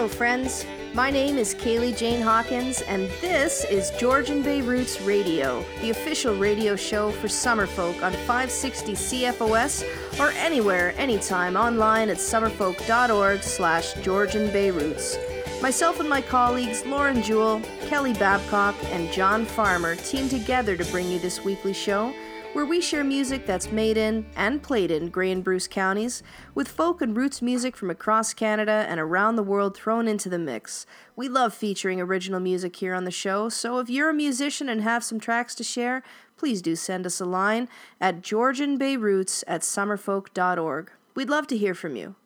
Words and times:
Hello, 0.00 0.08
friends. 0.08 0.64
My 0.94 1.10
name 1.10 1.36
is 1.36 1.54
Kaylee 1.54 1.94
Jane 1.94 2.22
Hawkins, 2.22 2.80
and 2.80 3.10
this 3.20 3.66
is 3.66 3.90
Georgian 4.00 4.40
Bay 4.40 4.62
Roots 4.62 4.98
Radio, 5.02 5.62
the 5.82 5.90
official 5.90 6.34
radio 6.34 6.74
show 6.74 7.10
for 7.10 7.28
summerfolk 7.28 8.02
on 8.02 8.12
560 8.12 8.92
CFOS 8.94 9.84
or 10.18 10.30
anywhere, 10.38 10.94
anytime 10.96 11.54
online 11.54 12.08
at 12.08 12.16
summerfolk.org 12.16 13.42
slash 13.42 13.92
Georgian 14.02 14.50
Bay 14.50 14.70
Roots. 14.70 15.18
Myself 15.60 16.00
and 16.00 16.08
my 16.08 16.22
colleagues 16.22 16.86
Lauren 16.86 17.22
Jewell, 17.22 17.60
Kelly 17.82 18.14
Babcock, 18.14 18.76
and 18.84 19.12
John 19.12 19.44
Farmer 19.44 19.96
team 19.96 20.30
together 20.30 20.78
to 20.78 20.84
bring 20.86 21.10
you 21.10 21.18
this 21.18 21.44
weekly 21.44 21.74
show 21.74 22.14
where 22.52 22.64
we 22.64 22.80
share 22.80 23.04
music 23.04 23.46
that's 23.46 23.70
made 23.70 23.96
in 23.96 24.26
and 24.34 24.62
played 24.62 24.90
in 24.90 25.08
Grey 25.08 25.30
and 25.30 25.44
Bruce 25.44 25.68
counties, 25.68 26.22
with 26.54 26.66
folk 26.66 27.00
and 27.00 27.16
roots 27.16 27.40
music 27.40 27.76
from 27.76 27.90
across 27.90 28.34
Canada 28.34 28.86
and 28.88 28.98
around 28.98 29.36
the 29.36 29.42
world 29.42 29.76
thrown 29.76 30.08
into 30.08 30.28
the 30.28 30.38
mix. 30.38 30.84
We 31.14 31.28
love 31.28 31.54
featuring 31.54 32.00
original 32.00 32.40
music 32.40 32.76
here 32.76 32.94
on 32.94 33.04
the 33.04 33.10
show, 33.10 33.48
so 33.48 33.78
if 33.78 33.88
you're 33.88 34.10
a 34.10 34.14
musician 34.14 34.68
and 34.68 34.82
have 34.82 35.04
some 35.04 35.20
tracks 35.20 35.54
to 35.56 35.64
share, 35.64 36.02
please 36.36 36.60
do 36.60 36.74
send 36.74 37.06
us 37.06 37.20
a 37.20 37.24
line 37.24 37.68
at 38.00 38.20
georgianbayroots 38.20 39.44
at 39.46 39.60
summerfolk.org. 39.60 40.90
We'd 41.14 41.30
love 41.30 41.46
to 41.48 41.56
hear 41.56 41.74
from 41.74 41.94
you. 41.96 42.16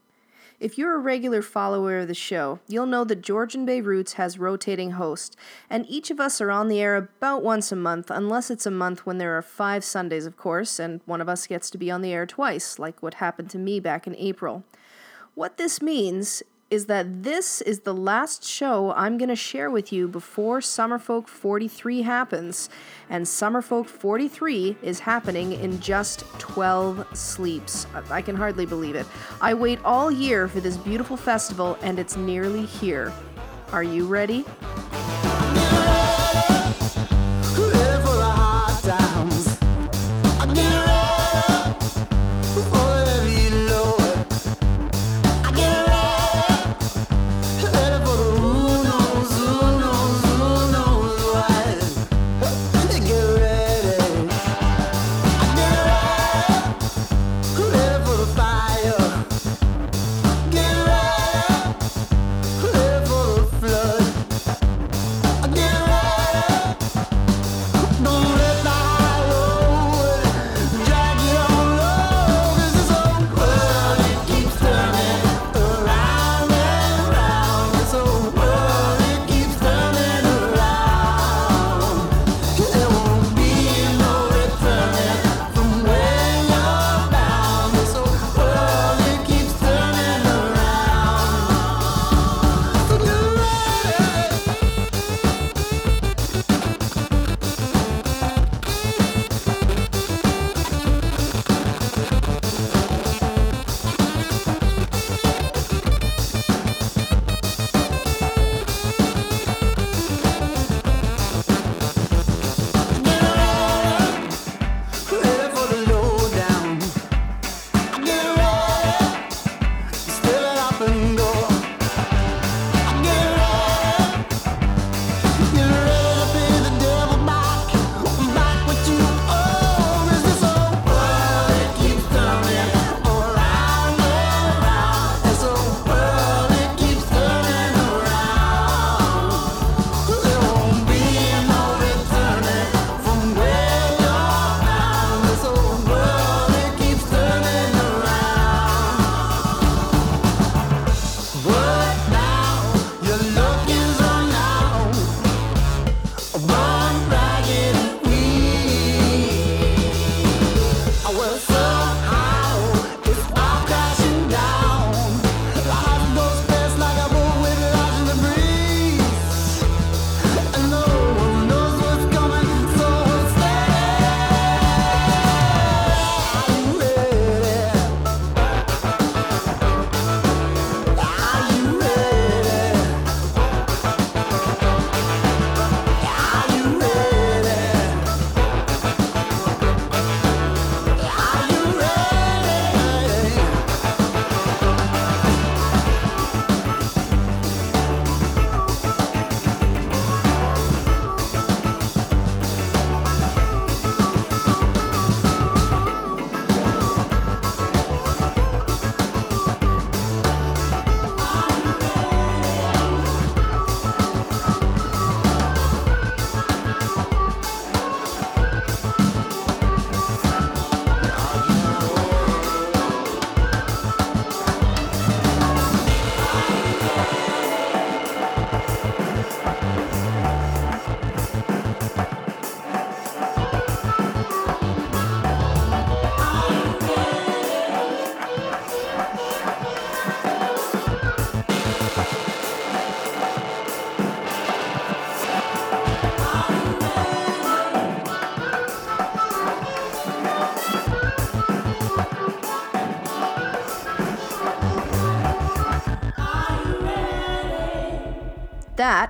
If 0.60 0.78
you're 0.78 0.94
a 0.94 0.98
regular 0.98 1.42
follower 1.42 1.98
of 1.98 2.08
the 2.08 2.14
show, 2.14 2.60
you'll 2.68 2.86
know 2.86 3.04
that 3.04 3.22
Georgian 3.22 3.66
Bay 3.66 3.80
Roots 3.80 4.14
has 4.14 4.38
rotating 4.38 4.92
hosts, 4.92 5.36
and 5.68 5.84
each 5.88 6.10
of 6.10 6.20
us 6.20 6.40
are 6.40 6.50
on 6.50 6.68
the 6.68 6.80
air 6.80 6.96
about 6.96 7.42
once 7.42 7.72
a 7.72 7.76
month, 7.76 8.10
unless 8.10 8.50
it's 8.50 8.64
a 8.64 8.70
month 8.70 9.04
when 9.04 9.18
there 9.18 9.36
are 9.36 9.42
five 9.42 9.84
Sundays, 9.84 10.26
of 10.26 10.36
course, 10.36 10.78
and 10.78 11.00
one 11.06 11.20
of 11.20 11.28
us 11.28 11.48
gets 11.48 11.70
to 11.70 11.78
be 11.78 11.90
on 11.90 12.02
the 12.02 12.12
air 12.12 12.24
twice, 12.24 12.78
like 12.78 13.02
what 13.02 13.14
happened 13.14 13.50
to 13.50 13.58
me 13.58 13.80
back 13.80 14.06
in 14.06 14.14
April. 14.14 14.62
What 15.34 15.56
this 15.56 15.82
means 15.82 16.42
is 16.74 16.86
that 16.86 17.22
this 17.22 17.60
is 17.60 17.80
the 17.80 17.94
last 17.94 18.42
show 18.42 18.92
I'm 18.94 19.16
going 19.16 19.28
to 19.28 19.36
share 19.36 19.70
with 19.70 19.92
you 19.92 20.08
before 20.08 20.58
Summerfolk 20.58 21.28
43 21.28 22.02
happens. 22.02 22.68
And 23.08 23.24
Summerfolk 23.24 23.86
43 23.86 24.76
is 24.82 24.98
happening 24.98 25.52
in 25.52 25.78
just 25.80 26.24
12 26.40 27.16
sleeps. 27.16 27.86
I 28.10 28.20
can 28.20 28.34
hardly 28.34 28.66
believe 28.66 28.96
it. 28.96 29.06
I 29.40 29.54
wait 29.54 29.78
all 29.84 30.10
year 30.10 30.48
for 30.48 30.60
this 30.60 30.76
beautiful 30.76 31.16
festival, 31.16 31.78
and 31.80 32.00
it's 32.00 32.16
nearly 32.16 32.66
here. 32.66 33.12
Are 33.70 33.84
you 33.84 34.06
ready? 34.06 34.44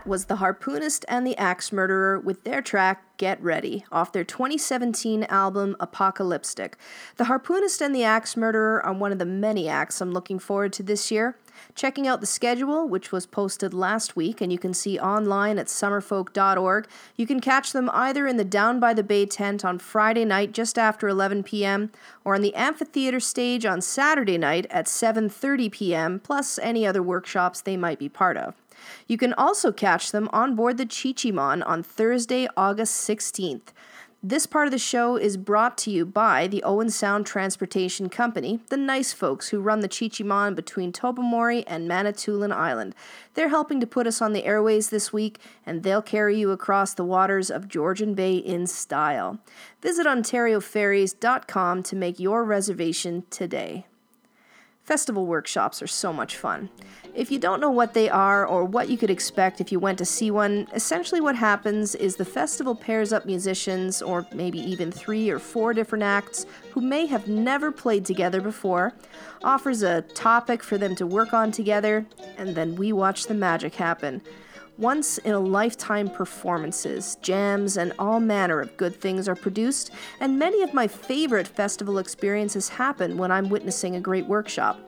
Was 0.06 0.26
The 0.26 0.36
Harpoonist 0.36 1.06
and 1.08 1.26
the 1.26 1.36
Axe 1.38 1.72
Murderer 1.72 2.20
with 2.20 2.44
their 2.44 2.60
track 2.60 3.16
Get 3.16 3.42
Ready 3.42 3.86
off 3.90 4.12
their 4.12 4.22
2017 4.22 5.24
album 5.24 5.76
Apocalyptic. 5.80 6.76
The 7.16 7.24
Harpoonist 7.24 7.80
and 7.80 7.94
the 7.94 8.04
Axe 8.04 8.36
Murderer 8.36 8.84
are 8.84 8.92
one 8.92 9.12
of 9.12 9.18
the 9.18 9.24
many 9.24 9.66
acts 9.66 10.02
I'm 10.02 10.12
looking 10.12 10.38
forward 10.38 10.74
to 10.74 10.82
this 10.82 11.10
year. 11.10 11.38
Checking 11.74 12.06
out 12.06 12.20
the 12.20 12.26
schedule, 12.26 12.86
which 12.86 13.10
was 13.10 13.26
posted 13.26 13.74
last 13.74 14.14
week 14.14 14.40
and 14.40 14.52
you 14.52 14.58
can 14.58 14.72
see 14.72 14.96
online 14.98 15.58
at 15.58 15.66
summerfolk.org, 15.66 16.86
you 17.16 17.26
can 17.26 17.40
catch 17.40 17.72
them 17.72 17.90
either 17.92 18.28
in 18.28 18.36
the 18.36 18.44
Down 18.44 18.78
by 18.78 18.94
the 18.94 19.02
Bay 19.02 19.26
tent 19.26 19.64
on 19.64 19.80
Friday 19.80 20.24
night 20.24 20.52
just 20.52 20.78
after 20.78 21.08
11 21.08 21.42
p.m. 21.42 21.90
or 22.24 22.36
on 22.36 22.42
the 22.42 22.54
amphitheater 22.54 23.18
stage 23.18 23.66
on 23.66 23.80
Saturday 23.80 24.38
night 24.38 24.66
at 24.70 24.86
7:30 24.86 25.72
p.m. 25.72 26.20
plus 26.20 26.60
any 26.60 26.86
other 26.86 27.02
workshops 27.02 27.60
they 27.60 27.76
might 27.76 27.98
be 27.98 28.08
part 28.08 28.36
of. 28.36 28.54
You 29.08 29.18
can 29.18 29.32
also 29.32 29.72
catch 29.72 30.12
them 30.12 30.28
on 30.32 30.54
board 30.54 30.76
the 30.76 30.84
Chi-Cheemaun 30.84 31.66
on 31.66 31.82
Thursday, 31.82 32.46
August 32.56 33.08
16th. 33.08 33.72
This 34.26 34.46
part 34.46 34.66
of 34.66 34.72
the 34.72 34.78
show 34.78 35.16
is 35.16 35.36
brought 35.36 35.76
to 35.76 35.90
you 35.90 36.06
by 36.06 36.46
the 36.46 36.62
Owen 36.62 36.88
Sound 36.88 37.26
Transportation 37.26 38.08
Company, 38.08 38.58
the 38.70 38.76
nice 38.78 39.12
folks 39.12 39.50
who 39.50 39.60
run 39.60 39.80
the 39.80 39.86
Chi-Cheemaun 39.86 40.54
between 40.54 40.92
Tobermory 40.92 41.62
and 41.66 41.86
Manitoulin 41.86 42.50
Island. 42.50 42.94
They're 43.34 43.50
helping 43.50 43.80
to 43.80 43.86
put 43.86 44.06
us 44.06 44.22
on 44.22 44.32
the 44.32 44.46
airways 44.46 44.88
this 44.88 45.12
week, 45.12 45.40
and 45.66 45.82
they'll 45.82 46.00
carry 46.00 46.38
you 46.38 46.52
across 46.52 46.94
the 46.94 47.04
waters 47.04 47.50
of 47.50 47.68
Georgian 47.68 48.14
Bay 48.14 48.36
in 48.36 48.66
style. 48.66 49.40
Visit 49.82 50.06
OntarioFerries.com 50.06 51.82
to 51.82 51.94
make 51.94 52.18
your 52.18 52.44
reservation 52.44 53.24
today. 53.28 53.84
Festival 54.84 55.24
workshops 55.24 55.80
are 55.80 55.86
so 55.86 56.12
much 56.12 56.36
fun. 56.36 56.68
If 57.14 57.30
you 57.32 57.38
don't 57.38 57.58
know 57.58 57.70
what 57.70 57.94
they 57.94 58.10
are 58.10 58.46
or 58.46 58.66
what 58.66 58.90
you 58.90 58.98
could 58.98 59.08
expect 59.08 59.58
if 59.58 59.72
you 59.72 59.80
went 59.80 59.96
to 59.96 60.04
see 60.04 60.30
one, 60.30 60.68
essentially 60.74 61.22
what 61.22 61.36
happens 61.36 61.94
is 61.94 62.16
the 62.16 62.24
festival 62.26 62.74
pairs 62.74 63.10
up 63.10 63.24
musicians, 63.24 64.02
or 64.02 64.26
maybe 64.34 64.58
even 64.58 64.92
three 64.92 65.30
or 65.30 65.38
four 65.38 65.72
different 65.72 66.04
acts, 66.04 66.44
who 66.72 66.82
may 66.82 67.06
have 67.06 67.26
never 67.28 67.72
played 67.72 68.04
together 68.04 68.42
before, 68.42 68.92
offers 69.42 69.82
a 69.82 70.02
topic 70.02 70.62
for 70.62 70.76
them 70.76 70.94
to 70.96 71.06
work 71.06 71.32
on 71.32 71.50
together, 71.50 72.04
and 72.36 72.54
then 72.54 72.74
we 72.74 72.92
watch 72.92 73.26
the 73.26 73.32
magic 73.32 73.76
happen. 73.76 74.20
Once 74.76 75.18
in 75.18 75.32
a 75.32 75.38
lifetime 75.38 76.10
performances, 76.10 77.16
jams, 77.22 77.76
and 77.76 77.92
all 77.96 78.18
manner 78.18 78.60
of 78.60 78.76
good 78.76 79.00
things 79.00 79.28
are 79.28 79.36
produced, 79.36 79.92
and 80.18 80.36
many 80.36 80.62
of 80.62 80.74
my 80.74 80.88
favorite 80.88 81.46
festival 81.46 81.98
experiences 81.98 82.70
happen 82.70 83.16
when 83.16 83.30
I'm 83.30 83.48
witnessing 83.48 83.94
a 83.94 84.00
great 84.00 84.26
workshop. 84.26 84.80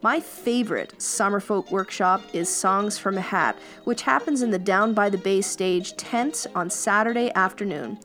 My 0.00 0.18
favorite 0.18 1.00
summer 1.00 1.40
folk 1.40 1.70
workshop 1.70 2.22
is 2.32 2.48
Songs 2.48 2.96
from 2.96 3.18
a 3.18 3.20
Hat, 3.20 3.58
which 3.84 4.02
happens 4.02 4.40
in 4.40 4.50
the 4.50 4.58
Down 4.58 4.94
by 4.94 5.10
the 5.10 5.18
Bay 5.18 5.42
stage 5.42 5.94
tent 5.96 6.46
on 6.54 6.70
Saturday 6.70 7.30
afternoon. 7.34 7.98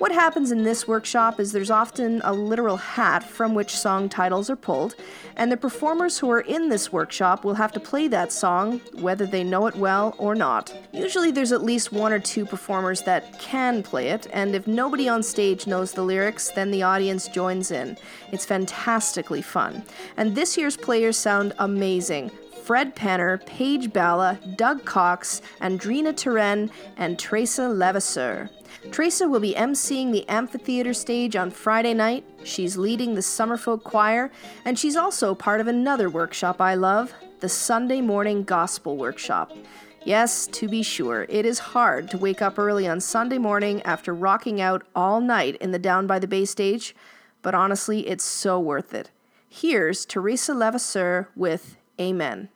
What 0.00 0.12
happens 0.12 0.50
in 0.50 0.62
this 0.62 0.88
workshop 0.88 1.38
is 1.38 1.52
there's 1.52 1.70
often 1.70 2.22
a 2.24 2.32
literal 2.32 2.78
hat 2.78 3.22
from 3.22 3.54
which 3.54 3.76
song 3.76 4.08
titles 4.08 4.48
are 4.48 4.56
pulled, 4.56 4.94
and 5.36 5.52
the 5.52 5.58
performers 5.58 6.18
who 6.18 6.30
are 6.30 6.40
in 6.40 6.70
this 6.70 6.90
workshop 6.90 7.44
will 7.44 7.52
have 7.52 7.70
to 7.72 7.80
play 7.80 8.08
that 8.08 8.32
song, 8.32 8.80
whether 8.94 9.26
they 9.26 9.44
know 9.44 9.66
it 9.66 9.76
well 9.76 10.14
or 10.16 10.34
not. 10.34 10.74
Usually 10.94 11.30
there's 11.30 11.52
at 11.52 11.62
least 11.62 11.92
one 11.92 12.14
or 12.14 12.18
two 12.18 12.46
performers 12.46 13.02
that 13.02 13.38
can 13.38 13.82
play 13.82 14.08
it, 14.08 14.26
and 14.32 14.54
if 14.54 14.66
nobody 14.66 15.06
on 15.06 15.22
stage 15.22 15.66
knows 15.66 15.92
the 15.92 16.02
lyrics, 16.02 16.50
then 16.50 16.70
the 16.70 16.82
audience 16.82 17.28
joins 17.28 17.70
in. 17.70 17.98
It's 18.32 18.46
fantastically 18.46 19.42
fun. 19.42 19.84
And 20.16 20.34
this 20.34 20.56
year's 20.56 20.78
players 20.78 21.18
sound 21.18 21.52
amazing. 21.58 22.30
Fred 22.64 22.94
Penner, 22.94 23.44
Paige 23.46 23.92
Balla, 23.92 24.38
Doug 24.56 24.84
Cox, 24.84 25.42
Andrina 25.60 26.14
Turenne, 26.14 26.70
and 26.96 27.18
Teresa 27.18 27.68
Levasseur. 27.68 28.50
Teresa 28.92 29.28
will 29.28 29.40
be 29.40 29.54
emceeing 29.54 30.12
the 30.12 30.28
amphitheater 30.28 30.94
stage 30.94 31.36
on 31.36 31.50
Friday 31.50 31.94
night. 31.94 32.24
She's 32.44 32.76
leading 32.76 33.14
the 33.14 33.20
Summerfolk 33.20 33.82
Choir, 33.82 34.30
and 34.64 34.78
she's 34.78 34.96
also 34.96 35.34
part 35.34 35.60
of 35.60 35.66
another 35.66 36.08
workshop 36.08 36.60
I 36.60 36.74
love, 36.74 37.12
the 37.40 37.48
Sunday 37.48 38.00
Morning 38.00 38.42
Gospel 38.42 38.96
Workshop. 38.96 39.52
Yes, 40.04 40.46
to 40.48 40.68
be 40.68 40.82
sure, 40.82 41.26
it 41.28 41.44
is 41.44 41.58
hard 41.58 42.10
to 42.10 42.18
wake 42.18 42.40
up 42.40 42.58
early 42.58 42.88
on 42.88 43.00
Sunday 43.00 43.38
morning 43.38 43.82
after 43.82 44.14
rocking 44.14 44.60
out 44.60 44.82
all 44.94 45.20
night 45.20 45.56
in 45.56 45.72
the 45.72 45.78
Down 45.78 46.06
by 46.06 46.18
the 46.18 46.28
Bay 46.28 46.46
stage, 46.46 46.94
but 47.42 47.54
honestly, 47.54 48.08
it's 48.08 48.24
so 48.24 48.58
worth 48.58 48.94
it. 48.94 49.10
Here's 49.46 50.06
Teresa 50.06 50.54
Levasseur 50.54 51.28
with 51.36 51.76
Amen. 52.00 52.48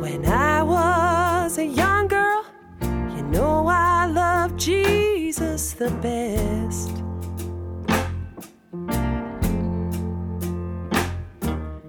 When 0.00 0.24
I 0.26 0.64
was 0.64 1.58
a 1.58 1.64
young 1.64 2.08
girl, 2.08 2.44
you 2.82 3.22
know 3.22 3.68
I 3.68 4.06
love 4.06 4.56
Jesus 4.56 5.74
the 5.74 5.90
best. 6.02 6.90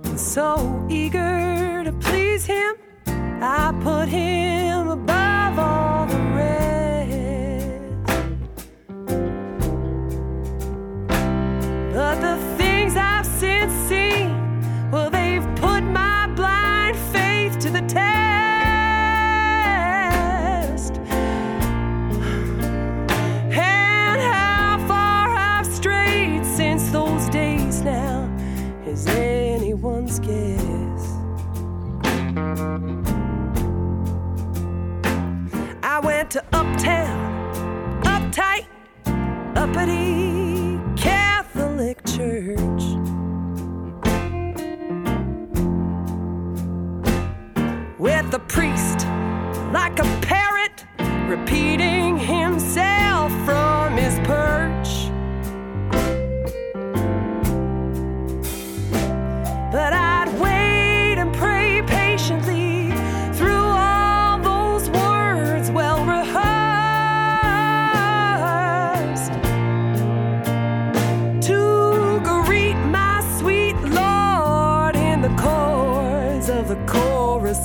And 0.03 0.19
so 0.19 0.85
eager 0.91 1.83
to 1.85 1.91
please 1.93 2.45
him, 2.45 2.75
I 3.07 3.73
put 3.81 4.07
him 4.07 4.40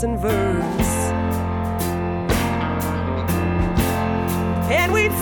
and 0.03 0.19
verse. 0.19 1.11
And 4.71 4.93
we'd 4.93 5.13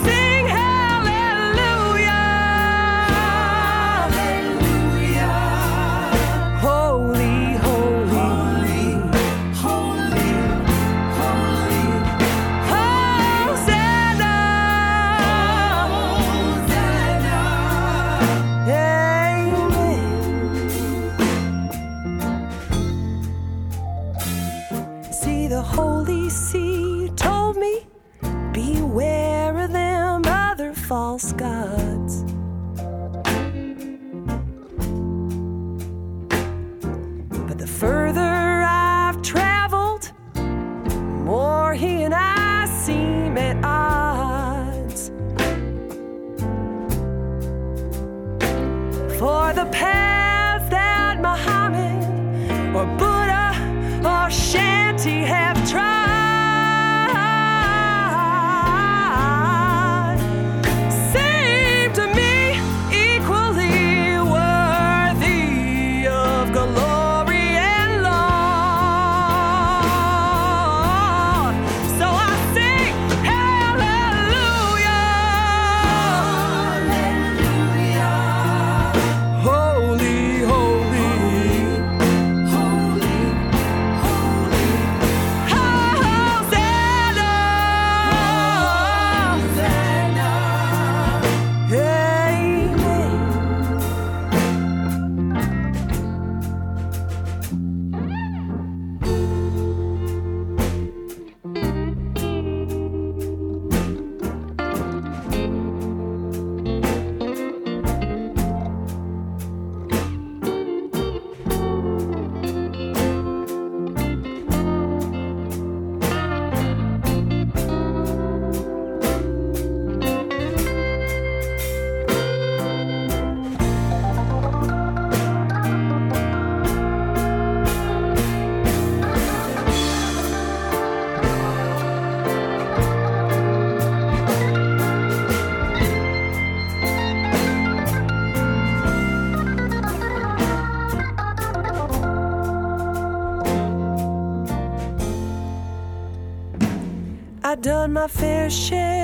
my 147.94 148.08
fair 148.08 148.50
share. 148.50 149.03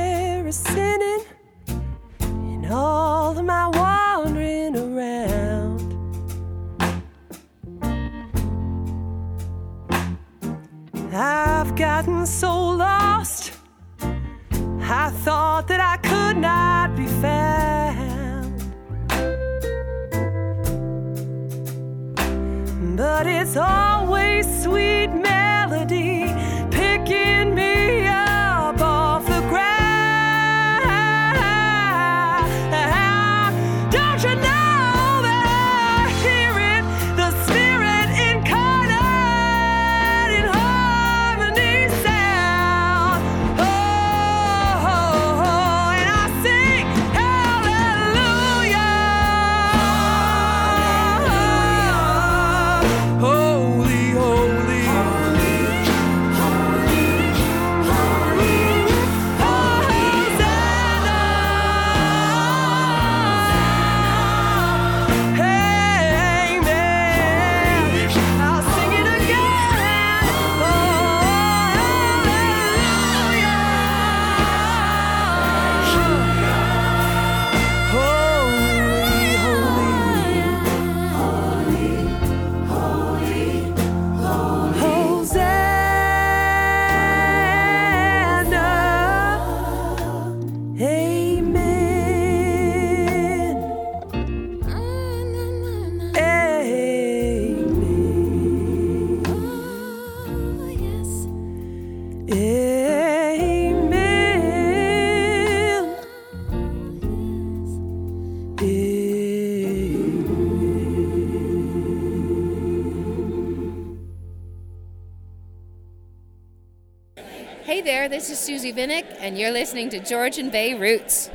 and 119.30 119.38
you're 119.38 119.52
listening 119.52 119.88
to 119.88 120.00
Georgian 120.00 120.50
Bay 120.50 120.74
Roots. 120.74 121.30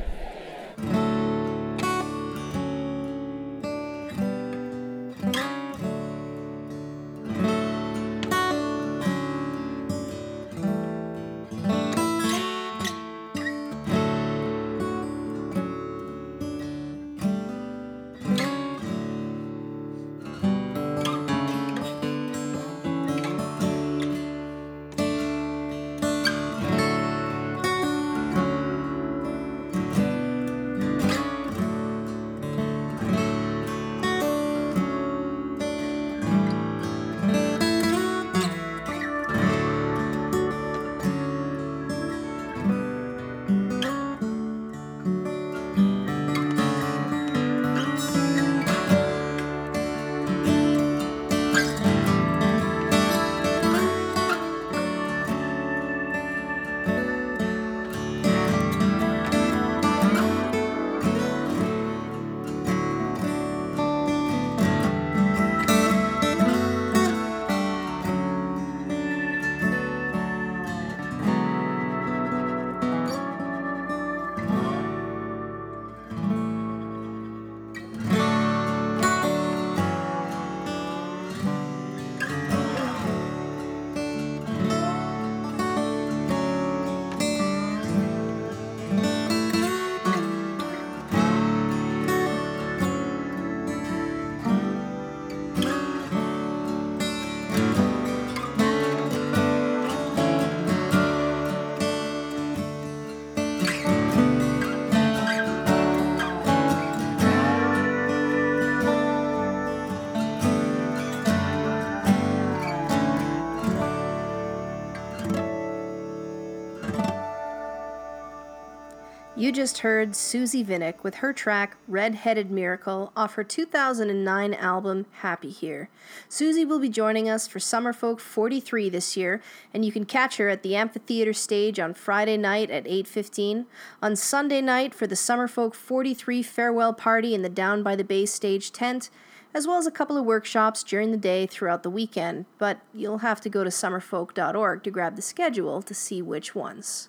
Just 119.56 119.78
heard 119.78 120.10
Suzie 120.10 120.62
Vinnick 120.62 121.02
with 121.02 121.14
her 121.16 121.32
track 121.32 121.78
Red 121.88 122.14
Headed 122.14 122.50
Miracle 122.50 123.10
off 123.16 123.36
her 123.36 123.42
2009 123.42 124.52
album 124.52 125.06
Happy 125.22 125.48
Here. 125.48 125.88
Suzie 126.28 126.68
will 126.68 126.78
be 126.78 126.90
joining 126.90 127.30
us 127.30 127.48
for 127.48 127.58
Summerfolk 127.58 128.20
43 128.20 128.90
this 128.90 129.16
year, 129.16 129.40
and 129.72 129.82
you 129.82 129.90
can 129.90 130.04
catch 130.04 130.36
her 130.36 130.50
at 130.50 130.62
the 130.62 130.76
amphitheater 130.76 131.32
stage 131.32 131.80
on 131.80 131.94
Friday 131.94 132.36
night 132.36 132.70
at 132.70 132.86
8:15, 132.86 133.64
on 134.02 134.14
Sunday 134.14 134.60
night 134.60 134.94
for 134.94 135.06
the 135.06 135.14
Summerfolk 135.14 135.72
43 135.72 136.42
farewell 136.42 136.92
party 136.92 137.34
in 137.34 137.40
the 137.40 137.48
Down 137.48 137.82
by 137.82 137.96
the 137.96 138.04
Bay 138.04 138.26
stage 138.26 138.72
tent, 138.72 139.08
as 139.54 139.66
well 139.66 139.78
as 139.78 139.86
a 139.86 139.90
couple 139.90 140.18
of 140.18 140.26
workshops 140.26 140.82
during 140.82 141.12
the 141.12 141.16
day 141.16 141.46
throughout 141.46 141.82
the 141.82 141.88
weekend, 141.88 142.44
but 142.58 142.80
you'll 142.92 143.24
have 143.24 143.40
to 143.40 143.48
go 143.48 143.64
to 143.64 143.70
summerfolk.org 143.70 144.82
to 144.82 144.90
grab 144.90 145.16
the 145.16 145.22
schedule 145.22 145.80
to 145.80 145.94
see 145.94 146.20
which 146.20 146.54
ones. 146.54 147.08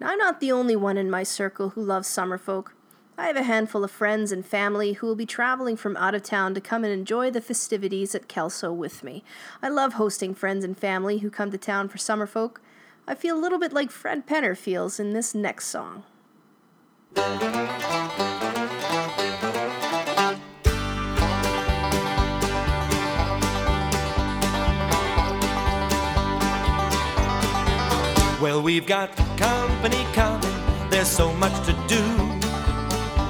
Now, 0.00 0.10
I'm 0.10 0.18
not 0.18 0.38
the 0.38 0.52
only 0.52 0.76
one 0.76 0.96
in 0.96 1.10
my 1.10 1.24
circle 1.24 1.70
who 1.70 1.82
loves 1.82 2.08
summerfolk. 2.08 2.68
I 3.16 3.26
have 3.26 3.36
a 3.36 3.42
handful 3.42 3.82
of 3.82 3.90
friends 3.90 4.30
and 4.30 4.46
family 4.46 4.92
who 4.92 5.08
will 5.08 5.16
be 5.16 5.26
traveling 5.26 5.76
from 5.76 5.96
out 5.96 6.14
of 6.14 6.22
town 6.22 6.54
to 6.54 6.60
come 6.60 6.84
and 6.84 6.92
enjoy 6.92 7.32
the 7.32 7.40
festivities 7.40 8.14
at 8.14 8.28
Kelso 8.28 8.72
with 8.72 9.02
me. 9.02 9.24
I 9.60 9.68
love 9.68 9.94
hosting 9.94 10.34
friends 10.34 10.64
and 10.64 10.78
family 10.78 11.18
who 11.18 11.30
come 11.30 11.50
to 11.50 11.58
town 11.58 11.88
for 11.88 11.98
summerfolk. 11.98 12.58
I 13.08 13.16
feel 13.16 13.36
a 13.36 13.40
little 13.40 13.58
bit 13.58 13.72
like 13.72 13.90
Fred 13.90 14.24
Penner 14.24 14.56
feels 14.56 15.00
in 15.00 15.14
this 15.14 15.34
next 15.34 15.66
song. 15.66 16.04
Well, 28.40 28.62
we've 28.62 28.86
got 28.86 29.10
company 29.38 30.04
coming, 30.14 30.52
there's 30.90 31.08
so 31.08 31.32
much 31.34 31.54
to 31.64 31.72
do. 31.86 32.02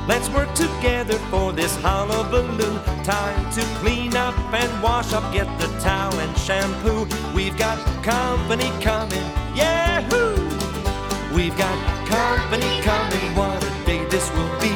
Let's 0.08 0.30
work 0.30 0.52
together 0.54 1.18
for 1.30 1.52
this 1.52 1.76
hullabaloo. 1.82 2.78
Time 3.04 3.52
to 3.52 3.60
clean 3.80 4.16
up 4.16 4.34
and 4.54 4.82
wash 4.82 5.12
up, 5.12 5.30
get 5.34 5.46
the 5.58 5.66
towel 5.80 6.18
and 6.18 6.36
shampoo. 6.38 7.06
We've 7.34 7.56
got 7.58 7.76
company 8.02 8.70
coming, 8.80 9.26
yahoo! 9.54 10.32
We've 11.34 11.56
got 11.58 11.76
company 12.08 12.80
coming, 12.80 13.36
what 13.36 13.62
a 13.62 13.70
day 13.84 14.02
this 14.06 14.30
will 14.32 14.54
be. 14.60 14.72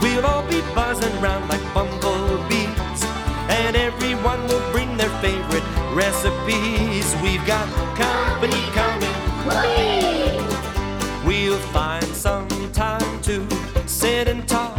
We'll 0.00 0.24
all 0.24 0.46
be 0.46 0.60
buzzing 0.76 1.12
around 1.18 1.48
like 1.48 1.62
bumblebees, 1.74 3.02
and 3.50 3.76
everyone 3.76 4.46
will 4.46 4.62
bring 4.70 4.96
their 4.96 5.10
favorite 5.20 5.66
recipes. 5.92 7.16
We've 7.20 7.44
got 7.44 7.66
company 7.96 8.62
coming. 8.78 9.27
We'll 11.26 11.58
find 11.72 12.04
some 12.14 12.48
time 12.72 13.20
to 13.22 13.46
sit 13.86 14.28
and 14.28 14.46
talk, 14.48 14.78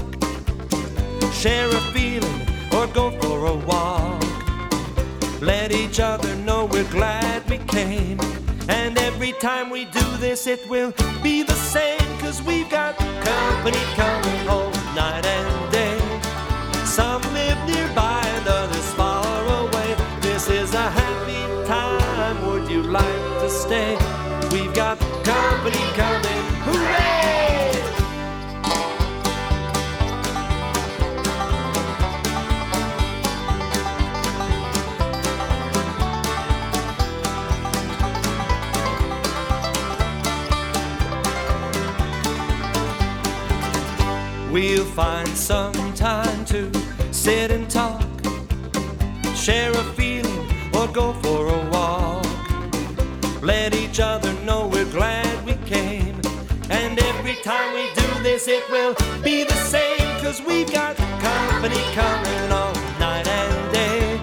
share 1.33 1.67
a 1.67 1.81
feeling, 1.93 2.41
or 2.73 2.87
go 2.87 3.11
for 3.19 3.47
a 3.47 3.55
walk. 3.55 4.23
Let 5.41 5.71
each 5.71 5.99
other 5.99 6.35
know 6.35 6.65
we're 6.65 6.91
glad 6.91 7.49
we 7.49 7.57
came. 7.59 8.19
And 8.67 8.97
every 8.97 9.31
time 9.33 9.69
we 9.69 9.85
do 9.85 10.05
this, 10.17 10.45
it 10.45 10.67
will 10.69 10.93
be 11.23 11.43
the 11.43 11.55
same, 11.55 11.99
cause 12.19 12.41
we've 12.41 12.69
got 12.69 12.97
company 12.97 13.83
coming 13.95 14.45
home 14.47 14.73
night 14.95 15.25
and 15.25 15.71
day. 15.71 15.97
Some 16.85 17.21
live 17.33 17.57
nearby 17.67 18.21
and 18.25 18.47
others 18.47 18.93
far 18.93 19.43
away. 19.61 19.95
This 20.21 20.49
is 20.49 20.73
a 20.73 20.89
happy 20.91 21.67
time, 21.67 22.45
would 22.45 22.69
you 22.69 22.83
like 22.83 23.28
company 25.59 25.85
coming! 25.93 26.39
We'll 44.51 44.85
find 44.85 45.27
some 45.27 45.73
time 45.93 46.45
to 46.45 46.71
sit 47.11 47.51
and 47.51 47.69
talk, 47.69 48.01
share 49.35 49.71
a 49.71 49.83
feeling, 49.95 50.47
or 50.73 50.87
go 50.87 51.13
for 51.13 51.47
a 51.47 51.69
walk. 51.69 52.25
Let 53.41 53.73
each 53.75 53.99
other 53.99 54.33
know 54.45 54.67
we're 54.67 54.91
glad 54.91 55.28
And 55.71 56.97
every 56.99 57.35
time 57.43 57.75
we 57.75 57.93
do 57.93 58.23
this, 58.23 58.47
it 58.47 58.67
will 58.71 58.95
be 59.21 59.43
the 59.43 59.53
same, 59.53 59.99
cause 60.19 60.41
we've 60.41 60.71
got 60.71 60.95
company 60.95 61.81
coming 61.93 62.51
all 62.51 62.73
night 62.99 63.27
and 63.27 63.71
day. 63.71 64.19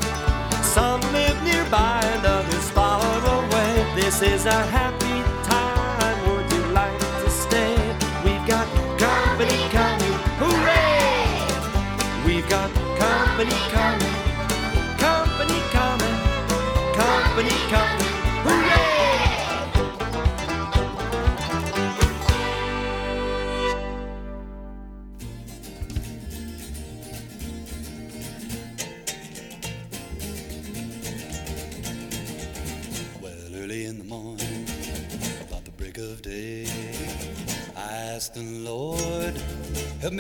Some 0.63 1.01
live 1.13 1.41
nearby 1.45 2.01
and 2.03 2.27
others 2.27 2.71
far 2.71 3.01
away. 3.01 3.87
This 3.95 4.23
is 4.23 4.47
a 4.47 4.61
happy 4.75 5.23
time, 5.49 6.29
would 6.29 6.51
you 6.53 6.65
like 6.73 6.99
to 6.99 7.31
stay? 7.31 7.77
We've 8.25 8.45
got 8.49 8.67
company 8.99 9.69
coming, 9.71 10.19
hooray! 10.43 11.31
We've 12.27 12.49
got 12.49 12.73
company 12.99 13.55
coming, 13.71 13.86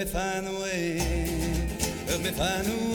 find 0.07 0.47
the 0.47 0.53
way, 0.53 0.99
help 2.09 2.23
me 2.23 2.31
find 2.31 2.67
the 2.67 2.73
way 2.73 2.86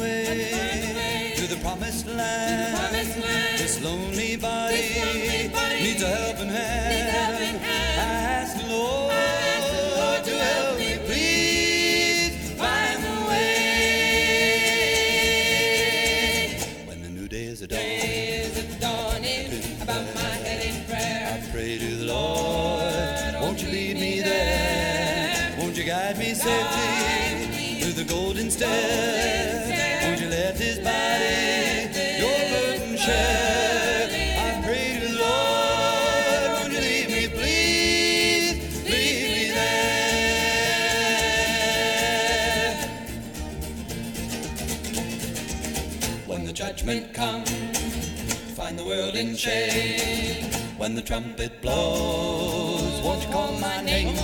the 49.44 49.50
world 49.50 49.58
in 49.58 49.72
shame. 49.72 50.52
When 50.78 50.96
the 50.96 51.02
trumpet 51.02 51.62
blows, 51.62 53.02
won't 53.04 53.22
you 53.24 53.30
call 53.32 53.54
my 53.60 53.84
name? 53.84 54.16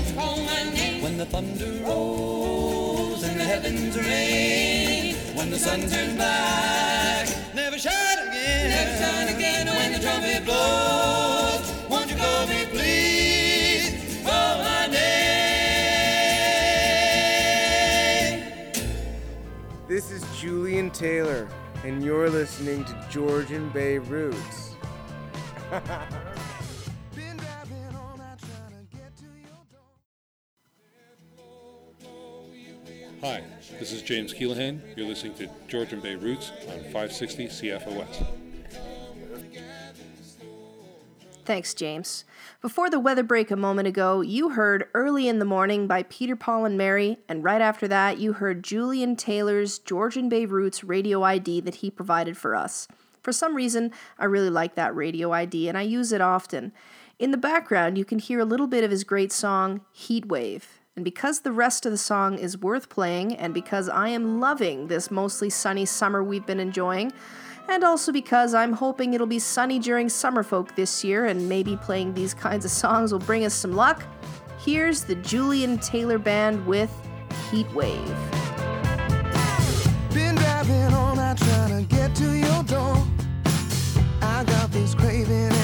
When 1.01 1.17
the 1.17 1.25
thunder 1.25 1.83
rolls 1.83 3.23
and 3.23 3.39
the 3.39 3.43
heavens 3.43 3.97
rain. 3.97 5.15
When 5.35 5.49
the 5.51 5.57
sun 5.57 5.81
turns 5.81 6.15
black, 6.15 7.27
never 7.55 7.77
shine 7.77 8.19
again. 8.27 8.69
Never 8.69 8.97
shine 9.03 9.27
again. 9.35 9.67
When 9.67 9.93
the 9.93 9.99
trumpet 9.99 10.45
blows, 10.45 11.71
won't 11.89 12.09
you 12.09 12.17
call 12.17 12.47
me, 12.47 12.65
please? 12.71 14.23
Call 14.23 14.57
my 14.59 14.87
name. 14.87 15.07
This 19.87 20.11
is 20.11 20.23
Julian 20.39 20.89
Taylor, 20.91 21.47
and 21.83 22.03
you're 22.03 22.29
listening 22.29 22.83
to 22.85 23.07
Georgian 23.09 23.69
Bay 23.69 23.99
Roots. 23.99 24.66
Hi, 33.21 33.43
this 33.77 33.91
is 33.91 34.01
James 34.01 34.33
Keelaghan. 34.33 34.79
You're 34.95 35.07
listening 35.07 35.33
to 35.35 35.49
Georgian 35.67 35.99
Bay 35.99 36.15
Roots 36.15 36.51
on 36.69 36.79
560 36.83 37.47
CFOS. 37.47 38.25
Thanks, 41.43 41.73
James. 41.73 42.23
Before 42.61 42.89
the 42.89 42.99
weather 42.99 43.23
break 43.23 43.51
a 43.51 43.57
moment 43.57 43.89
ago, 43.89 44.21
you 44.21 44.49
heard 44.49 44.87
Early 44.93 45.27
in 45.27 45.39
the 45.39 45.45
Morning 45.45 45.87
by 45.87 46.03
Peter 46.03 46.37
Paul 46.37 46.63
and 46.63 46.77
Mary, 46.77 47.17
and 47.27 47.43
right 47.43 47.61
after 47.61 47.87
that, 47.89 48.19
you 48.19 48.33
heard 48.33 48.63
Julian 48.63 49.17
Taylor's 49.17 49.79
Georgian 49.79 50.29
Bay 50.29 50.45
Roots 50.45 50.83
radio 50.83 51.23
ID 51.23 51.59
that 51.61 51.75
he 51.75 51.91
provided 51.91 52.37
for 52.37 52.55
us. 52.55 52.87
For 53.27 53.33
some 53.33 53.57
reason, 53.57 53.91
I 54.17 54.23
really 54.23 54.49
like 54.49 54.75
that 54.75 54.95
radio 54.95 55.33
ID 55.33 55.67
and 55.67 55.77
I 55.77 55.81
use 55.81 56.13
it 56.13 56.21
often. 56.21 56.71
In 57.19 57.31
the 57.31 57.37
background, 57.37 57.97
you 57.97 58.05
can 58.05 58.19
hear 58.19 58.39
a 58.39 58.45
little 58.45 58.67
bit 58.67 58.85
of 58.85 58.89
his 58.89 59.03
great 59.03 59.33
song, 59.33 59.81
Heatwave. 59.93 60.63
And 60.95 61.03
because 61.03 61.41
the 61.41 61.51
rest 61.51 61.85
of 61.85 61.91
the 61.91 61.97
song 61.97 62.37
is 62.37 62.57
worth 62.57 62.87
playing, 62.87 63.35
and 63.35 63.53
because 63.53 63.89
I 63.89 64.07
am 64.07 64.39
loving 64.39 64.87
this 64.87 65.11
mostly 65.11 65.49
sunny 65.49 65.85
summer 65.85 66.23
we've 66.23 66.45
been 66.45 66.61
enjoying, 66.61 67.11
and 67.67 67.83
also 67.83 68.13
because 68.13 68.53
I'm 68.53 68.71
hoping 68.71 69.13
it'll 69.13 69.27
be 69.27 69.39
sunny 69.39 69.77
during 69.77 70.07
Summerfolk 70.07 70.75
this 70.77 71.03
year, 71.03 71.25
and 71.25 71.49
maybe 71.49 71.75
playing 71.75 72.13
these 72.13 72.33
kinds 72.33 72.63
of 72.63 72.71
songs 72.71 73.11
will 73.11 73.19
bring 73.19 73.43
us 73.43 73.53
some 73.53 73.73
luck, 73.73 74.03
here's 74.63 75.03
the 75.03 75.15
Julian 75.15 75.79
Taylor 75.79 76.17
Band 76.17 76.65
with 76.65 76.95
Heatwave. 77.51 78.36
is 84.77 84.93
craving. 84.93 85.56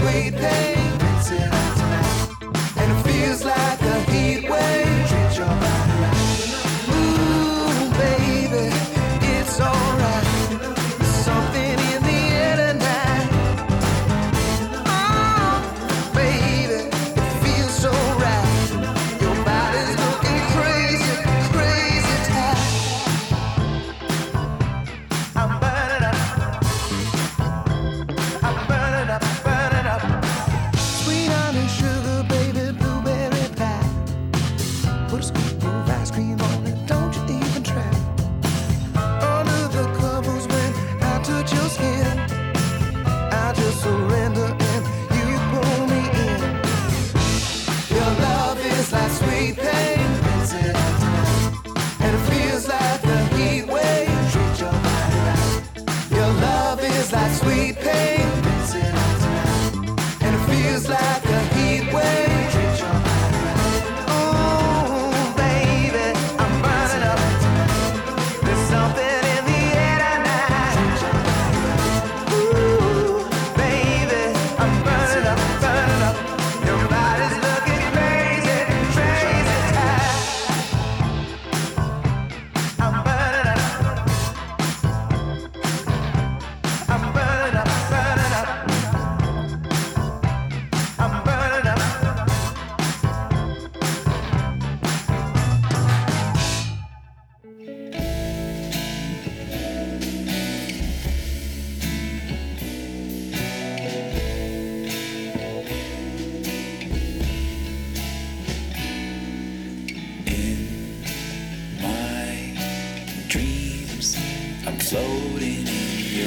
sweet 0.00 0.34
pain. 0.34 0.79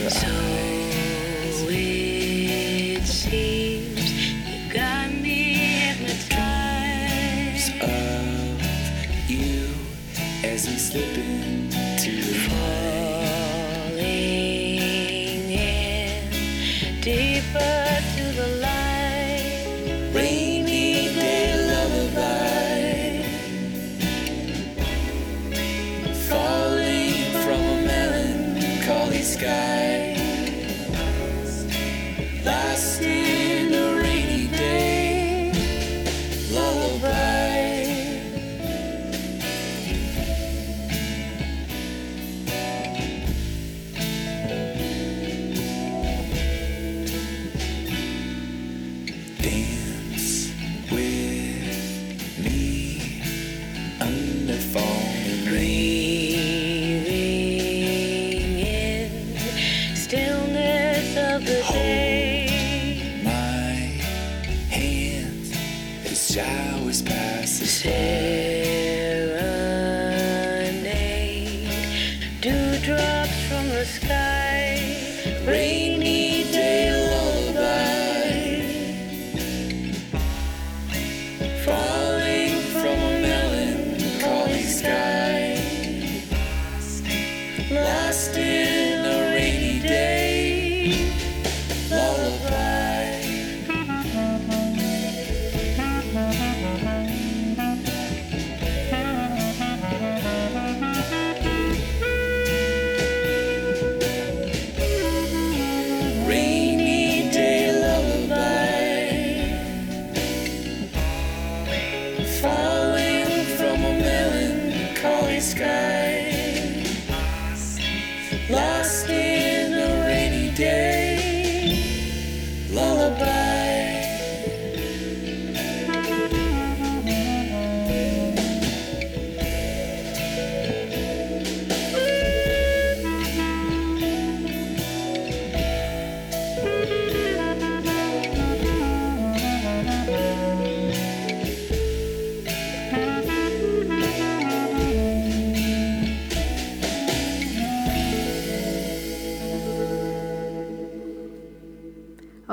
So. 0.09 0.42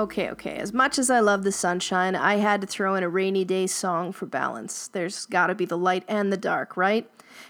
Okay, 0.01 0.31
okay. 0.31 0.57
As 0.57 0.73
much 0.73 0.99
as 0.99 1.11
I 1.11 1.21
love 1.21 1.43
the 1.43 1.53
sunshine, 1.53 2.17
I 2.17 2.37
had 2.37 2.63
to 2.63 2.67
throw 2.67 2.95
in 2.95 3.03
a 3.03 3.09
rainy 3.11 3.45
day 3.45 3.67
song 3.67 4.13
for 4.13 4.25
balance. 4.25 4.89
There's 4.89 5.27
gotta 5.27 5.55
be 5.55 5.67
the 5.67 5.77
light 5.77 6.05
and 6.09 6.33
the 6.33 6.39
dark, 6.39 6.75
right? 6.75 7.07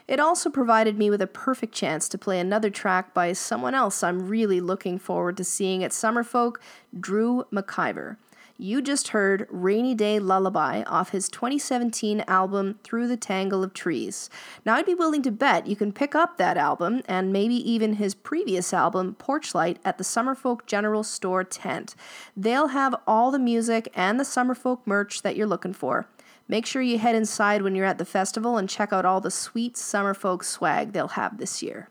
It 0.09 0.19
also 0.19 0.51
provided 0.51 0.99
me 0.99 1.11
with 1.11 1.23
a 1.23 1.29
perfect 1.29 1.73
chance 1.73 2.09
to 2.09 2.19
play 2.19 2.41
another 2.41 2.69
track 2.69 3.15
by 3.15 3.35
someone 3.35 3.77
else 3.77 4.03
I'm 4.03 4.27
really 4.27 4.61
looking 4.61 4.99
forward 4.99 5.37
to 5.37 5.45
seeing 5.45 5.85
at 5.85 5.93
Summerfolk, 5.93 6.57
Drew 6.99 7.45
McIver. 7.53 8.17
You 8.63 8.83
just 8.83 9.09
heard 9.09 9.47
Rainy 9.49 9.95
Day 9.95 10.19
Lullaby 10.19 10.83
off 10.83 11.13
his 11.13 11.31
2017 11.31 12.23
album 12.29 12.79
Through 12.85 13.09
the 13.09 13.17
Tangle 13.17 13.65
of 13.65 13.73
Trees. 13.73 14.29
Now, 14.67 14.75
I'd 14.75 14.85
be 14.85 14.93
willing 14.93 15.23
to 15.23 15.31
bet 15.31 15.67
you 15.67 15.75
can 15.75 15.93
pick 15.93 16.15
up 16.15 16.37
that 16.37 16.59
album 16.59 17.01
and 17.09 17.33
maybe 17.33 17.55
even 17.55 17.95
his 17.95 18.15
previous 18.15 18.75
album, 18.75 19.17
Porchlight, 19.19 19.79
at 19.83 19.97
the 19.97 20.05
Summerfolk 20.05 20.67
General 20.67 21.03
Store 21.03 21.43
tent. 21.43 21.95
They'll 22.37 22.69
have 22.69 22.95
all 23.07 23.31
the 23.31 23.39
music 23.39 23.91
and 23.95 24.21
the 24.21 24.25
Summerfolk 24.25 24.81
merch 24.85 25.23
that 25.23 25.37
you're 25.37 25.47
looking 25.47 25.73
for. 25.73 26.07
Make 26.47 26.67
sure 26.67 26.83
you 26.83 26.99
head 26.99 27.15
inside 27.15 27.63
when 27.63 27.75
you're 27.75 27.87
at 27.87 27.97
the 27.97 28.05
festival 28.05 28.59
and 28.59 28.69
check 28.69 28.93
out 28.93 29.07
all 29.07 29.23
the 29.23 29.31
sweet 29.31 29.77
Summerfolk 29.77 30.45
swag 30.45 30.93
they'll 30.93 31.09
have 31.09 31.39
this 31.39 31.63
year. 31.63 31.89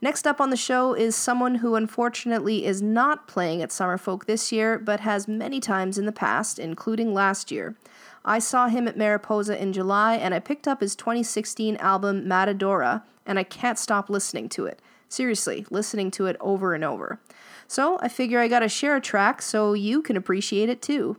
Next 0.00 0.26
up 0.26 0.40
on 0.40 0.50
the 0.50 0.56
show 0.56 0.92
is 0.92 1.16
someone 1.16 1.56
who 1.56 1.74
unfortunately 1.74 2.66
is 2.66 2.82
not 2.82 3.26
playing 3.26 3.62
at 3.62 3.70
Summerfolk 3.70 4.26
this 4.26 4.52
year, 4.52 4.78
but 4.78 5.00
has 5.00 5.26
many 5.26 5.58
times 5.58 5.96
in 5.96 6.04
the 6.04 6.12
past, 6.12 6.58
including 6.58 7.14
last 7.14 7.50
year. 7.50 7.76
I 8.24 8.38
saw 8.38 8.68
him 8.68 8.86
at 8.88 8.98
Mariposa 8.98 9.60
in 9.60 9.72
July, 9.72 10.16
and 10.16 10.34
I 10.34 10.40
picked 10.40 10.68
up 10.68 10.80
his 10.80 10.96
2016 10.96 11.76
album 11.76 12.26
Matadora, 12.26 13.04
and 13.24 13.38
I 13.38 13.44
can't 13.44 13.78
stop 13.78 14.10
listening 14.10 14.48
to 14.50 14.66
it. 14.66 14.82
Seriously, 15.08 15.64
listening 15.70 16.10
to 16.12 16.26
it 16.26 16.36
over 16.40 16.74
and 16.74 16.84
over. 16.84 17.20
So 17.66 17.98
I 18.00 18.08
figure 18.08 18.40
I 18.40 18.48
gotta 18.48 18.68
share 18.68 18.96
a 18.96 19.00
track 19.00 19.40
so 19.40 19.72
you 19.72 20.02
can 20.02 20.16
appreciate 20.16 20.68
it 20.68 20.82
too. 20.82 21.16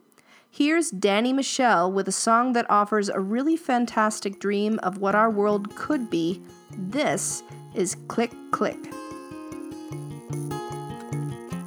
Here's 0.57 0.89
Danny 0.89 1.33
Michel 1.33 1.91
with 1.91 2.07
a 2.07 2.11
song 2.11 2.53
that 2.53 2.65
offers 2.67 3.09
a 3.09 3.19
really 3.19 3.55
fantastic 3.55 4.39
dream 4.39 4.79
of 4.81 4.97
what 4.97 5.13
our 5.13 5.29
world 5.29 5.75
could 5.75 6.09
be. 6.09 6.41
This 6.75 7.43
is 7.75 7.95
Click 8.07 8.31
Click. 8.49 8.79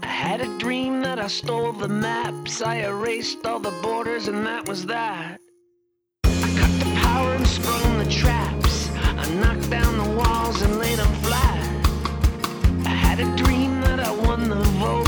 I 0.03 0.09
had 0.09 0.41
a 0.41 0.59
dream 0.59 1.03
that 1.03 1.21
I 1.21 1.29
stole 1.29 1.71
the 1.71 1.87
maps. 1.87 2.63
I 2.63 2.79
erased 2.79 3.47
all 3.47 3.61
the 3.61 3.71
borders, 3.81 4.27
and 4.27 4.45
that 4.45 4.67
was 4.67 4.85
that. 4.87 5.39
I 6.25 6.57
cut 6.59 6.81
the 6.81 6.93
power 6.97 7.35
and 7.35 7.47
sprung 7.47 7.97
the 7.97 8.11
traps. 8.11 8.91
I 8.97 9.33
knocked 9.35 9.71
down 9.71 9.99
the 9.99 10.17
walls 10.17 10.63
and 10.63 10.81
laid 10.81 10.99
them 10.99 11.15
flat. 11.23 11.87
I 12.87 12.89
had 12.89 13.21
a 13.21 13.37
dream 13.37 13.83
that 13.83 14.01
I 14.01 14.11
won 14.11 14.49
the 14.49 14.57
vote. 14.57 15.07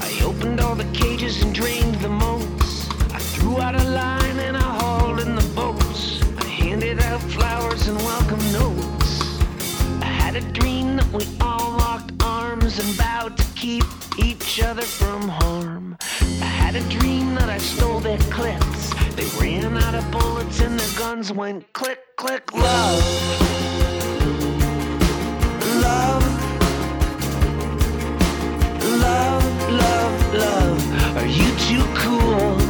I 0.00 0.20
opened 0.24 0.60
all 0.60 0.76
the 0.76 0.88
cages 0.92 1.42
and 1.42 1.52
drained 1.52 1.95
we 11.16 11.24
all 11.40 11.70
locked 11.78 12.12
arms 12.22 12.78
and 12.78 12.88
vowed 12.88 13.38
to 13.38 13.44
keep 13.54 13.84
each 14.18 14.62
other 14.62 14.82
from 14.82 15.28
harm. 15.28 15.96
I 16.20 16.50
had 16.62 16.76
a 16.76 16.82
dream 16.98 17.34
that 17.36 17.48
I 17.48 17.56
stole 17.56 18.00
their 18.00 18.18
clips. 18.18 18.92
They 19.14 19.24
ran 19.40 19.78
out 19.78 19.94
of 19.94 20.10
bullets 20.10 20.60
and 20.60 20.78
their 20.78 20.98
guns 20.98 21.32
went 21.32 21.72
click, 21.72 22.00
click, 22.16 22.52
love. 22.52 23.02
Love. 25.86 26.24
Love, 29.06 29.70
love, 29.70 30.34
love. 30.34 31.16
Are 31.16 31.26
you 31.26 31.48
too 31.68 31.84
cool 31.94 32.65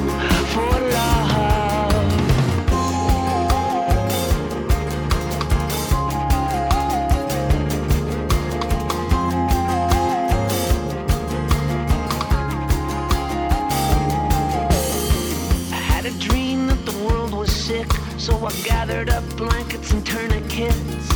sick, 17.66 17.90
so 18.16 18.46
I 18.46 18.52
gathered 18.62 19.10
up 19.10 19.24
blankets 19.36 19.90
and 19.90 20.06
tourniquets. 20.06 21.10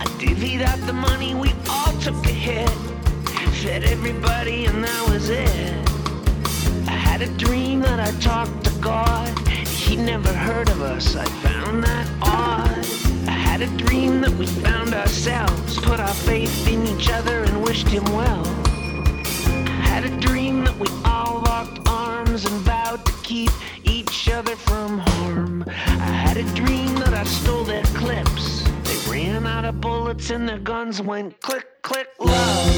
I 0.00 0.06
divvied 0.18 0.62
out 0.62 0.80
the 0.84 0.92
money, 0.92 1.32
we 1.36 1.54
all 1.70 1.92
took 2.00 2.26
a 2.26 2.36
hit. 2.48 2.68
Fed 3.62 3.84
everybody, 3.84 4.64
and 4.64 4.82
that 4.82 5.08
was 5.08 5.30
it. 5.30 5.88
I 6.88 6.96
had 7.08 7.22
a 7.22 7.28
dream 7.36 7.82
that 7.82 8.00
I 8.00 8.10
talked 8.18 8.64
to 8.64 8.72
God. 8.80 9.30
He 9.68 9.94
never 9.94 10.32
heard 10.32 10.68
of 10.70 10.82
us, 10.82 11.14
I 11.14 11.24
found 11.46 11.84
that 11.84 12.08
odd. 12.20 12.84
I 13.28 13.38
had 13.48 13.62
a 13.62 13.68
dream 13.84 14.20
that 14.22 14.32
we 14.32 14.46
found 14.46 14.94
ourselves, 14.94 15.78
put 15.78 16.00
our 16.00 16.16
faith 16.26 16.66
in 16.66 16.84
each 16.84 17.10
other, 17.12 17.44
and 17.44 17.62
wished 17.62 17.86
him 17.86 18.04
well. 18.06 18.44
I 19.46 19.82
had 19.94 20.04
a 20.04 20.16
dream 20.18 20.64
that 20.64 20.76
we 20.80 20.88
all 21.04 21.42
locked 21.42 21.78
arms 21.88 22.44
and 22.44 22.60
vowed 22.62 23.06
to 23.06 23.12
keep 23.22 23.52
each 23.92 24.30
other 24.30 24.56
from 24.56 24.98
harm. 24.98 25.64
I 25.68 26.12
had 26.24 26.38
a 26.38 26.44
dream 26.54 26.94
that 26.96 27.12
I 27.12 27.24
stole 27.24 27.64
their 27.64 27.84
clips. 28.00 28.62
They 28.84 28.96
ran 29.10 29.46
out 29.46 29.66
of 29.66 29.80
bullets 29.80 30.30
and 30.30 30.48
their 30.48 30.58
guns 30.58 31.02
went 31.02 31.38
click, 31.40 31.66
click, 31.82 32.08
love. 32.18 32.71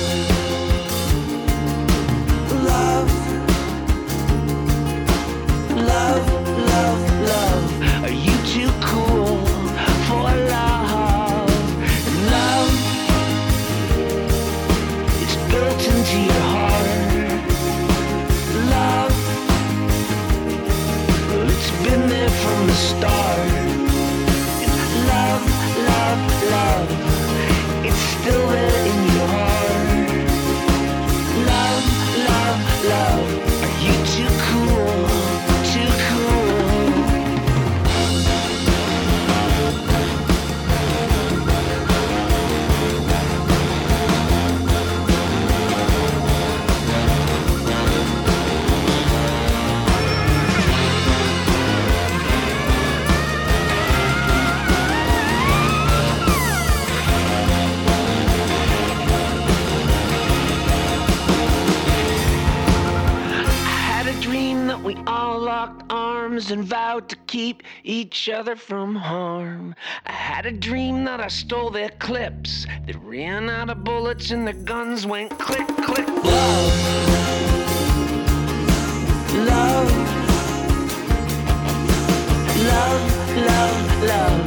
Each 68.05 68.29
other 68.29 68.55
from 68.55 68.95
harm. 68.95 69.75
I 70.05 70.13
had 70.13 70.45
a 70.45 70.53
dream 70.53 71.07
that 71.07 71.21
I 71.21 71.29
stole 71.29 71.71
their 71.71 71.89
clips. 71.89 72.67
They 72.85 72.93
ran 72.93 73.49
out 73.49 73.71
of 73.71 73.83
bullets 73.83 74.31
and 74.31 74.47
their 74.47 74.61
guns 74.73 75.07
went 75.07 75.31
click, 75.39 75.67
click. 75.67 76.07
Love. 76.07 76.75
Love. 79.53 79.91
Love, 82.73 83.37
love, 83.51 84.03
love. 84.05 84.44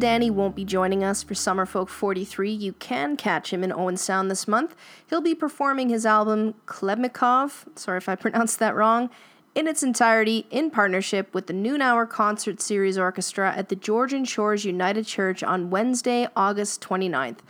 Danny 0.00 0.30
won't 0.30 0.56
be 0.56 0.64
joining 0.64 1.04
us 1.04 1.22
for 1.22 1.34
Summerfolk 1.34 1.90
43, 1.90 2.50
you 2.50 2.72
can 2.72 3.18
catch 3.18 3.52
him 3.52 3.62
in 3.62 3.70
Owen 3.70 3.98
Sound 3.98 4.30
this 4.30 4.48
month. 4.48 4.74
He'll 5.06 5.20
be 5.20 5.34
performing 5.34 5.90
his 5.90 6.06
album 6.06 6.54
Khlebnikov, 6.64 7.78
sorry 7.78 7.98
if 7.98 8.08
I 8.08 8.14
pronounced 8.16 8.58
that 8.60 8.74
wrong, 8.74 9.10
in 9.54 9.68
its 9.68 9.82
entirety 9.82 10.46
in 10.50 10.70
partnership 10.70 11.34
with 11.34 11.48
the 11.48 11.52
Noon 11.52 11.82
Hour 11.82 12.06
Concert 12.06 12.62
Series 12.62 12.96
Orchestra 12.96 13.52
at 13.54 13.68
the 13.68 13.76
Georgian 13.76 14.24
Shores 14.24 14.64
United 14.64 15.06
Church 15.06 15.42
on 15.42 15.68
Wednesday, 15.68 16.26
August 16.34 16.80
29th. 16.80 17.40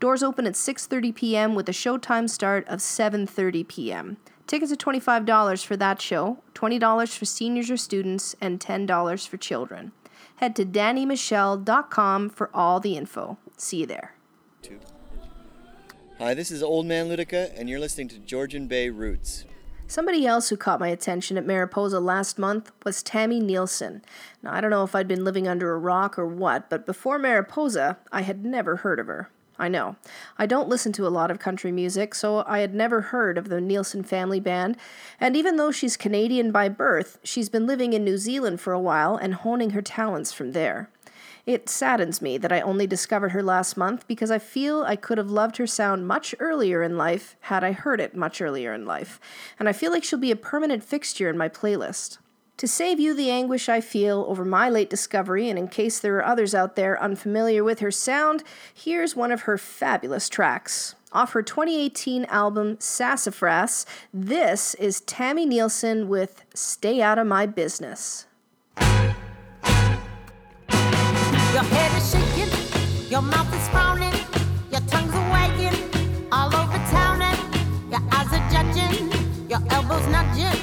Doors 0.00 0.24
open 0.24 0.48
at 0.48 0.54
6:30 0.54 1.14
p.m. 1.14 1.54
with 1.54 1.68
a 1.68 1.72
showtime 1.72 2.28
start 2.28 2.66
of 2.66 2.80
7:30 2.80 3.68
p.m. 3.68 4.16
Tickets 4.48 4.72
are 4.72 4.76
$25 4.76 5.64
for 5.64 5.76
that 5.76 6.02
show, 6.02 6.42
$20 6.54 7.16
for 7.16 7.24
seniors 7.24 7.70
or 7.70 7.76
students, 7.76 8.34
and 8.40 8.58
$10 8.58 9.28
for 9.28 9.36
children. 9.36 9.92
Head 10.40 10.56
to 10.56 10.64
dannymichel.com 10.64 12.30
for 12.30 12.50
all 12.54 12.80
the 12.80 12.96
info. 12.96 13.36
See 13.58 13.80
you 13.80 13.86
there. 13.86 14.14
Hi, 16.18 16.32
this 16.32 16.50
is 16.50 16.62
Old 16.62 16.86
Man 16.86 17.08
Luedecke, 17.10 17.52
and 17.58 17.68
you're 17.68 17.78
listening 17.78 18.08
to 18.08 18.18
Georgian 18.18 18.66
Bay 18.66 18.88
Roots. 18.88 19.44
Somebody 19.86 20.26
else 20.26 20.48
who 20.48 20.56
caught 20.56 20.80
my 20.80 20.88
attention 20.88 21.36
at 21.36 21.44
Mariposa 21.44 22.00
last 22.00 22.38
month 22.38 22.72
was 22.86 23.02
Tami 23.02 23.42
Neilson. 23.42 24.00
Now, 24.42 24.54
I 24.54 24.62
don't 24.62 24.70
know 24.70 24.82
if 24.82 24.94
I'd 24.94 25.06
been 25.06 25.24
living 25.24 25.46
under 25.46 25.74
a 25.74 25.78
rock 25.78 26.18
or 26.18 26.26
what, 26.26 26.70
but 26.70 26.86
before 26.86 27.18
Mariposa, 27.18 27.98
I 28.10 28.22
had 28.22 28.42
never 28.42 28.76
heard 28.76 28.98
of 28.98 29.08
her. 29.08 29.30
I 29.60 29.68
know. 29.68 29.96
I 30.38 30.46
don't 30.46 30.70
listen 30.70 30.90
to 30.94 31.06
a 31.06 31.08
lot 31.08 31.30
of 31.30 31.38
country 31.38 31.70
music, 31.70 32.14
so 32.14 32.42
I 32.46 32.60
had 32.60 32.74
never 32.74 33.02
heard 33.02 33.36
of 33.36 33.50
the 33.50 33.56
Neilson 33.56 34.06
family 34.06 34.40
band. 34.40 34.78
And 35.20 35.36
even 35.36 35.56
though 35.56 35.70
she's 35.70 35.98
Canadian 35.98 36.50
by 36.50 36.70
birth, 36.70 37.18
she's 37.22 37.50
been 37.50 37.66
living 37.66 37.92
in 37.92 38.02
New 38.02 38.16
Zealand 38.16 38.60
for 38.60 38.72
a 38.72 38.80
while 38.80 39.16
and 39.16 39.34
honing 39.34 39.70
her 39.70 39.82
talents 39.82 40.32
from 40.32 40.52
there. 40.52 40.88
It 41.44 41.68
saddens 41.68 42.22
me 42.22 42.38
that 42.38 42.52
I 42.52 42.62
only 42.62 42.86
discovered 42.86 43.32
her 43.32 43.42
last 43.42 43.76
month 43.76 44.06
because 44.06 44.30
I 44.30 44.38
feel 44.38 44.82
I 44.82 44.96
could 44.96 45.18
have 45.18 45.30
loved 45.30 45.58
her 45.58 45.66
sound 45.66 46.08
much 46.08 46.34
earlier 46.38 46.82
in 46.82 46.96
life 46.96 47.36
had 47.40 47.62
I 47.62 47.72
heard 47.72 48.00
it 48.00 48.16
much 48.16 48.40
earlier 48.40 48.72
in 48.72 48.86
life, 48.86 49.20
and 49.58 49.68
I 49.68 49.72
feel 49.72 49.90
like 49.90 50.04
she'll 50.04 50.18
be 50.18 50.30
a 50.30 50.36
permanent 50.36 50.82
fixture 50.82 51.28
in 51.28 51.36
my 51.36 51.50
playlist. 51.50 52.18
To 52.60 52.68
save 52.68 53.00
you 53.00 53.14
the 53.14 53.30
anguish 53.30 53.70
I 53.70 53.80
feel 53.80 54.26
over 54.28 54.44
my 54.44 54.68
late 54.68 54.90
discovery, 54.90 55.48
and 55.48 55.58
in 55.58 55.66
case 55.66 55.98
there 55.98 56.18
are 56.18 56.26
others 56.26 56.54
out 56.54 56.76
there 56.76 57.02
unfamiliar 57.02 57.64
with 57.64 57.78
her 57.78 57.90
sound, 57.90 58.44
here's 58.74 59.16
one 59.16 59.32
of 59.32 59.40
her 59.42 59.56
fabulous 59.56 60.28
tracks. 60.28 60.94
Off 61.10 61.32
her 61.32 61.40
2018 61.42 62.26
album 62.26 62.76
Sassafras, 62.78 63.86
this 64.12 64.74
is 64.74 65.00
Tami 65.00 65.46
Neilson 65.46 66.06
with 66.06 66.44
Stay 66.52 67.00
Out 67.00 67.16
of 67.16 67.26
My 67.26 67.46
Business. 67.46 68.26
Your 68.76 68.84
head 71.64 71.96
is 71.96 72.10
shaking, 72.12 73.10
your 73.10 73.22
mouth 73.22 73.54
is 73.54 73.68
frowning, 73.70 74.12
your 74.70 74.82
tongue's 74.82 75.14
wagging 75.14 76.28
all 76.30 76.54
over 76.54 76.76
town, 76.90 77.22
and 77.22 77.90
your 77.90 78.02
eyes 78.12 78.30
are 78.34 78.50
judging, 78.52 79.10
your 79.48 79.60
elbows 79.70 80.06
nudging. 80.08 80.59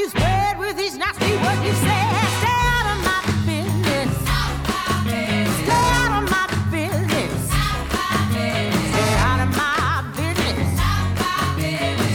You 0.00 0.08
spread 0.08 0.58
with 0.58 0.80
each 0.80 0.94
nasty 0.94 1.32
word 1.44 1.60
you 1.62 1.74
say. 1.74 2.02
Stay 2.40 2.60
out 2.72 2.86
of 2.92 2.98
my 3.04 3.20
business. 3.44 4.10
Stay 5.60 5.86
out 6.00 6.12
of 6.16 6.24
my 6.34 6.44
business. 6.70 7.32
Stay 8.92 9.12
out 9.28 9.40
of 9.44 9.50
my 9.60 9.76
business. 10.16 10.68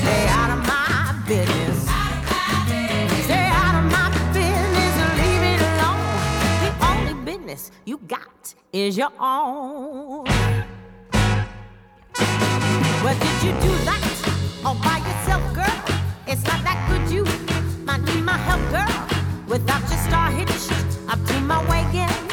Stay 0.01 0.23
out 0.39 0.51
of 0.55 0.61
my 0.65 1.13
business. 1.27 1.77
Stay 3.25 3.47
out 3.61 3.75
of 3.79 3.85
my 3.95 4.05
business 4.33 4.93
and 5.03 5.11
leave 5.21 5.43
it 5.53 5.61
alone. 5.69 6.09
The 6.65 6.71
only 6.89 7.13
business 7.23 7.61
you 7.85 7.97
got 8.07 8.55
is 8.73 8.97
your 8.97 9.11
own. 9.19 10.25
Well, 13.03 13.17
did 13.19 13.37
you 13.43 13.51
do 13.61 13.71
that 13.85 14.03
all 14.65 14.73
by 14.75 14.97
yourself, 15.05 15.43
girl? 15.53 15.77
It's 16.25 16.43
not 16.45 16.63
that 16.63 16.77
good. 16.89 17.11
You 17.13 17.44
might 17.97 18.13
need 18.13 18.23
my 18.23 18.37
help, 18.37 18.61
girl. 18.71 19.17
Without 19.47 19.81
your 19.89 19.99
star 19.99 20.31
hitched 20.31 20.71
up 21.07 21.23
to 21.27 21.39
my 21.41 21.59
way 21.69 21.83
girl, 21.91 22.24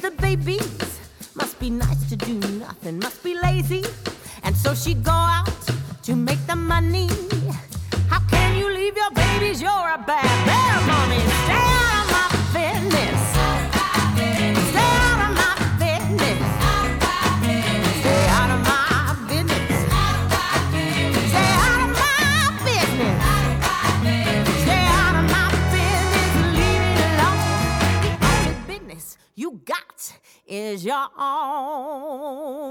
the 0.00 0.10
babies. 0.10 0.98
Must 1.34 1.58
be 1.60 1.70
nice 1.70 2.08
to 2.08 2.16
do 2.16 2.34
nothing, 2.58 2.98
must 2.98 3.22
be 3.22 3.34
lazy. 3.34 3.84
And 4.42 4.56
so 4.56 4.74
she 4.74 4.94
go 4.94 5.12
out 5.12 5.48
to 6.02 6.16
make 6.16 6.44
the 6.46 6.56
money. 6.56 7.08
How 8.08 8.20
can 8.28 8.56
you 8.56 8.72
leave 8.72 8.96
your 8.96 9.10
babies? 9.10 9.60
You're 9.60 9.70
a 9.70 9.98
bad, 9.98 10.46
bad 10.46 10.86
mommy. 10.86 11.29
Is 30.50 30.84
your 30.84 31.06
own. 31.16 32.69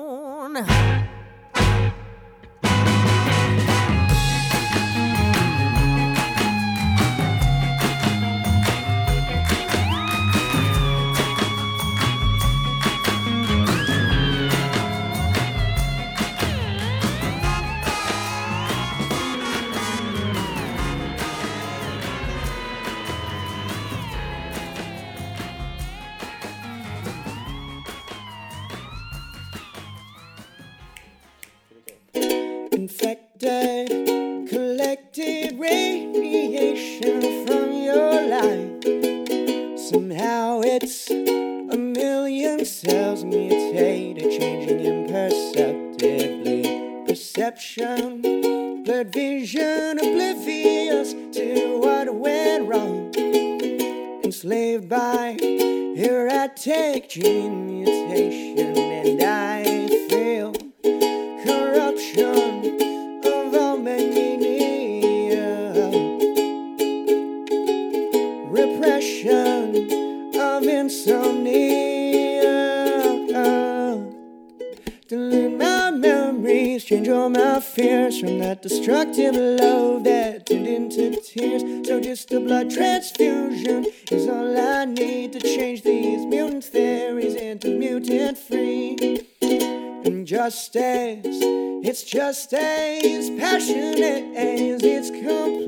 That 79.09 79.15
destructive 79.15 79.59
love 79.59 80.03
that 80.03 80.45
turned 80.45 80.67
into 80.67 81.19
tears. 81.21 81.87
So 81.87 81.99
just 81.99 82.31
a 82.31 82.39
blood 82.39 82.69
transfusion 82.69 83.87
is 84.11 84.27
all 84.27 84.57
I 84.57 84.85
need 84.85 85.33
to 85.33 85.39
change 85.39 85.83
these 85.83 86.25
mutant 86.25 86.65
theories 86.65 87.35
into 87.35 87.69
mutant 87.69 88.37
free. 88.37 89.25
And 89.41 90.25
just 90.25 90.75
as, 90.75 91.21
it's 91.25 92.03
just 92.03 92.53
as 92.53 93.29
passionate 93.39 94.35
as 94.35 94.83
it's 94.83 95.09
completely 95.09 95.58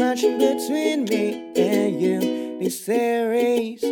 clashing 0.00 0.38
between 0.38 1.04
me 1.04 1.52
and 1.56 2.00
you. 2.00 2.58
These 2.58 2.80
theories 2.86 3.84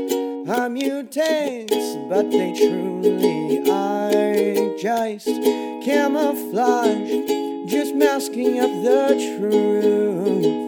are 0.48 0.70
mutants, 0.70 1.96
but 2.08 2.30
they 2.30 2.54
truly 2.56 3.70
are 3.70 4.78
just 4.78 5.26
camouflage, 5.84 7.10
just 7.70 7.94
masking 7.94 8.58
up 8.58 8.70
the 8.82 9.36
truth. 9.36 10.67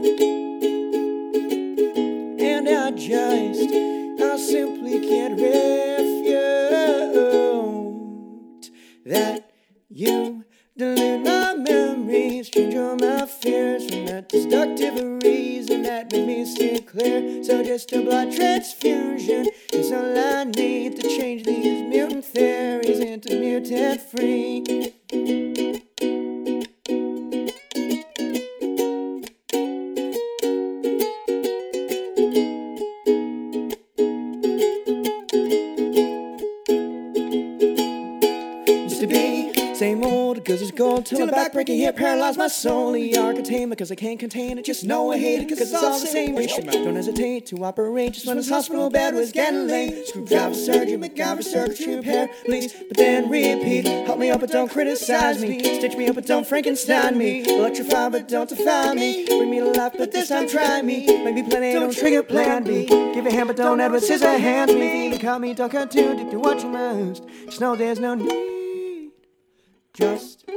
My 42.40 42.48
soul. 42.48 42.80
Arc 43.18 43.36
containment, 43.36 43.78
cause 43.78 43.92
I 43.92 43.94
can't 43.94 44.18
contain 44.18 44.56
it. 44.56 44.64
Just 44.64 44.82
know 44.84 45.12
I 45.12 45.18
hate 45.18 45.42
it, 45.42 45.48
cause 45.50 45.60
it's 45.60 45.74
all 45.74 46.00
the 46.00 46.06
same. 46.06 46.34
Don't 46.34 46.96
hesitate 46.96 47.44
to 47.46 47.62
operate 47.64 48.14
just 48.14 48.26
when 48.26 48.38
this 48.38 48.48
hospital 48.48 48.88
bed 48.88 49.14
was 49.14 49.30
getting 49.30 49.66
late. 49.66 50.08
Screwdriver 50.08 50.54
surgery, 50.54 50.96
MacGyver 50.96 51.44
circuitry 51.44 51.96
repair, 51.96 52.30
please. 52.46 52.72
But 52.72 52.96
then 52.96 53.28
repeat. 53.28 53.86
Help 54.06 54.18
me 54.18 54.30
up, 54.30 54.40
but 54.40 54.50
don't 54.50 54.70
criticize 54.70 55.42
me. 55.42 55.58
Stitch 55.62 55.96
me 55.96 56.08
up, 56.08 56.14
but 56.14 56.26
don't 56.26 56.46
Frankenstein 56.46 57.18
me. 57.18 57.46
Electrify, 57.46 58.08
but 58.08 58.26
don't 58.26 58.48
defy 58.48 58.94
me. 58.94 59.26
Bring 59.26 59.50
me 59.50 59.60
to 59.60 59.72
life, 59.72 59.92
but 59.98 60.10
this 60.10 60.30
time 60.30 60.48
try 60.48 60.80
me. 60.80 61.06
Make 61.22 61.34
me 61.34 61.42
plan 61.42 61.62
A, 61.62 61.72
don't 61.74 61.94
trigger 61.94 62.22
plan 62.22 62.64
B. 62.64 62.86
Give 62.86 63.26
a 63.26 63.30
hand, 63.30 63.48
but 63.48 63.56
don't 63.58 63.80
Edward 63.80 64.02
scissor 64.02 64.38
hands 64.38 64.72
me. 64.72 65.18
Call 65.18 65.40
me, 65.40 65.52
don't 65.52 65.70
cut 65.70 65.90
too 65.90 66.16
deep 66.16 66.32
what 66.32 66.62
you 66.62 66.70
must. 66.70 67.22
Just 67.44 67.60
know 67.60 67.76
there's 67.76 68.00
no 68.00 68.14
need. 68.14 69.10
Just 69.92 70.48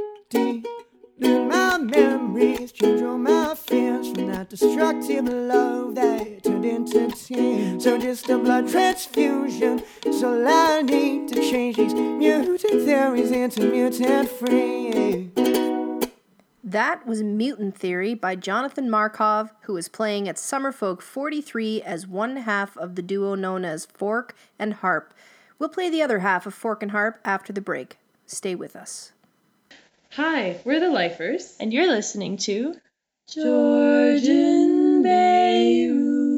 memories, 1.84 2.72
change 2.72 3.02
all 3.02 3.18
my 3.18 3.54
fears 3.54 4.10
from 4.12 4.26
that 4.28 4.50
destructive 4.50 5.26
love 5.26 5.94
that 5.94 6.42
turned 6.42 6.64
into 6.64 7.10
tears. 7.10 7.84
So 7.84 7.98
just 7.98 8.28
a 8.28 8.38
blood 8.38 8.68
transfusion, 8.68 9.82
so 10.12 10.46
I 10.46 10.82
need 10.82 11.28
to 11.28 11.36
change 11.36 11.76
these 11.76 11.94
mutant 11.94 12.60
theories 12.60 13.30
into 13.30 13.70
mutant 13.70 14.28
free. 14.30 15.30
That 16.74 17.06
was 17.06 17.22
Mutant 17.22 17.78
Theory 17.78 18.14
by 18.14 18.34
Jonathan 18.34 18.90
Markov, 18.90 19.52
who 19.62 19.76
is 19.76 19.88
playing 19.88 20.28
at 20.28 20.36
Summerfolk 20.36 21.02
43 21.02 21.80
as 21.82 22.06
one 22.06 22.36
half 22.36 22.76
of 22.76 22.96
the 22.96 23.02
duo 23.02 23.36
known 23.36 23.64
as 23.64 23.86
Fork 23.86 24.34
and 24.58 24.74
Harp. 24.74 25.14
We'll 25.58 25.68
play 25.68 25.88
the 25.88 26.02
other 26.02 26.18
half 26.18 26.46
of 26.46 26.54
Fork 26.54 26.82
and 26.82 26.90
Harp 26.90 27.20
after 27.24 27.52
the 27.52 27.60
break. 27.60 27.98
Stay 28.26 28.56
with 28.56 28.74
us. 28.74 29.13
Hi, 30.16 30.60
we're 30.64 30.78
the 30.78 30.90
Lifers. 30.90 31.56
And 31.58 31.72
you're 31.72 31.90
listening 31.90 32.36
to 32.36 32.76
Georgian 33.28 35.02
Bay 35.02 35.88
Roots. 35.88 36.33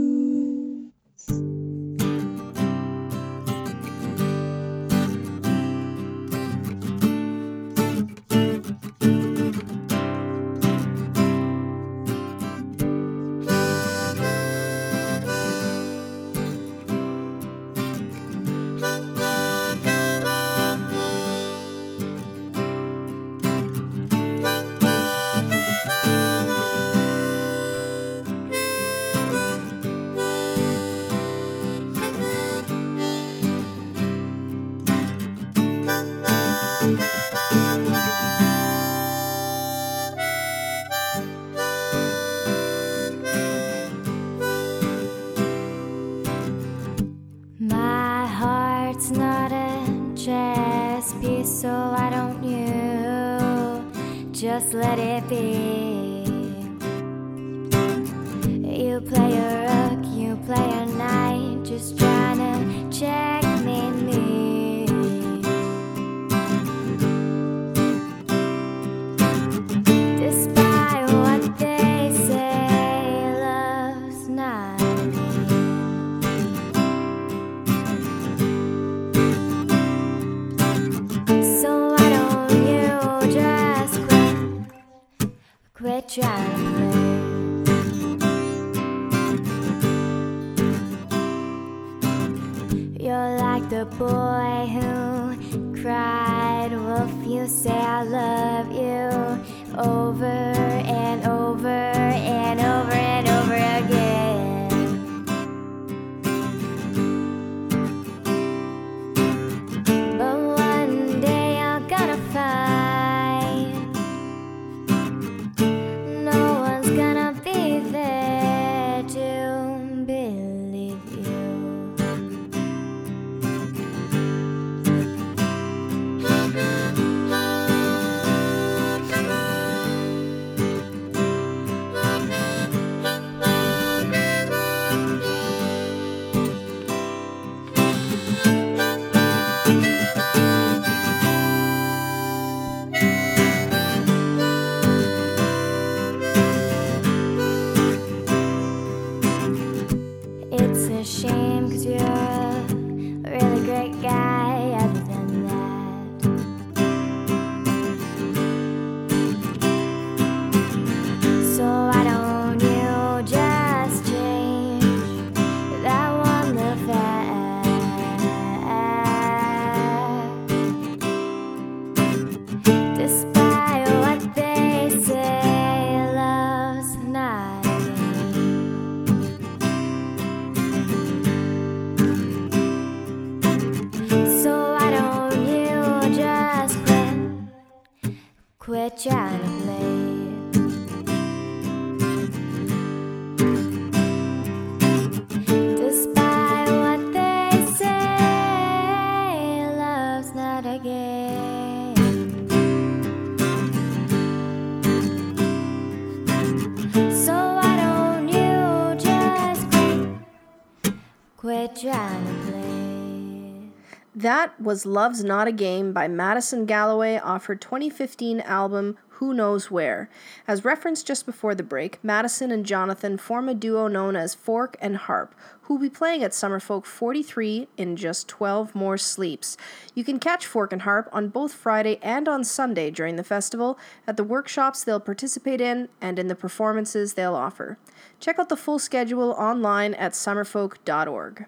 was 214.58 214.86
Love's 214.86 215.22
Not 215.22 215.48
a 215.48 215.52
Game 215.52 215.92
by 215.92 216.08
Madison 216.08 216.66
Galloway 216.66 217.18
off 217.18 217.46
her 217.46 217.54
2015 217.54 218.40
album 218.40 218.96
Who 219.08 219.34
Knows 219.34 219.70
Where. 219.70 220.08
As 220.48 220.64
referenced 220.64 221.06
just 221.06 221.26
before 221.26 221.54
the 221.54 221.62
break, 221.62 221.98
Madison 222.02 222.50
and 222.50 222.64
Jonathan 222.64 223.18
form 223.18 223.48
a 223.48 223.54
duo 223.54 223.88
known 223.88 224.16
as 224.16 224.34
Fork 224.34 224.76
and 224.80 224.96
Harp, 224.96 225.34
who'll 225.62 225.78
be 225.78 225.90
playing 225.90 226.22
at 226.22 226.32
Summerfolk 226.32 226.86
43 226.86 227.68
in 227.76 227.96
just 227.96 228.28
12 228.28 228.74
more 228.74 228.96
sleeps. 228.96 229.56
You 229.94 230.04
can 230.04 230.18
catch 230.18 230.46
Fork 230.46 230.72
and 230.72 230.82
Harp 230.82 231.08
on 231.12 231.28
both 231.28 231.52
Friday 231.52 231.98
and 232.02 232.28
on 232.28 232.44
Sunday 232.44 232.90
during 232.90 233.16
the 233.16 233.24
festival, 233.24 233.78
at 234.06 234.16
the 234.16 234.24
workshops 234.24 234.84
they'll 234.84 235.00
participate 235.00 235.60
in, 235.60 235.88
and 236.00 236.18
in 236.18 236.28
the 236.28 236.34
performances 236.34 237.14
they'll 237.14 237.34
offer. 237.34 237.78
Check 238.20 238.38
out 238.38 238.48
the 238.48 238.56
full 238.56 238.78
schedule 238.78 239.32
online 239.32 239.94
at 239.94 240.12
summerfolk.org. 240.12 241.46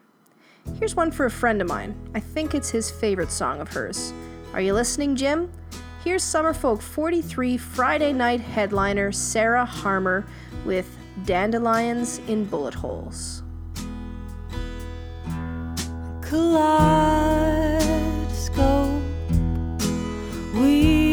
Here's 0.76 0.94
one 0.94 1.10
for 1.10 1.26
a 1.26 1.30
friend 1.30 1.60
of 1.60 1.68
mine. 1.68 1.96
I 2.14 2.20
think 2.20 2.54
it's 2.54 2.70
his 2.70 2.90
favorite 2.90 3.30
song 3.30 3.60
of 3.60 3.68
hers. 3.68 4.12
Are 4.52 4.60
you 4.60 4.72
listening, 4.74 5.16
Jim? 5.16 5.50
Here's 6.04 6.22
Summerfolk 6.22 6.80
43 6.80 7.56
Friday 7.56 8.12
night 8.12 8.40
headliner 8.40 9.10
Sarah 9.12 9.64
Harmer 9.64 10.26
with 10.64 10.96
Dandelions 11.24 12.18
in 12.28 12.44
Bullet 12.44 12.74
Holes. 12.74 13.42
Kaleidoscope. 16.22 16.62
We 20.54 21.07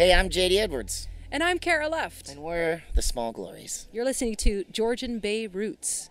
Hey, 0.00 0.14
I'm 0.14 0.30
JD 0.30 0.56
Edwards. 0.56 1.08
And 1.30 1.42
I'm 1.42 1.58
Cara 1.58 1.86
Luft. 1.86 2.30
And 2.30 2.42
we're 2.42 2.84
the 2.94 3.02
Small 3.02 3.32
Glories. 3.32 3.86
You're 3.92 4.06
listening 4.06 4.34
to 4.36 4.64
Georgian 4.72 5.18
Bay 5.18 5.46
Roots. 5.46 6.08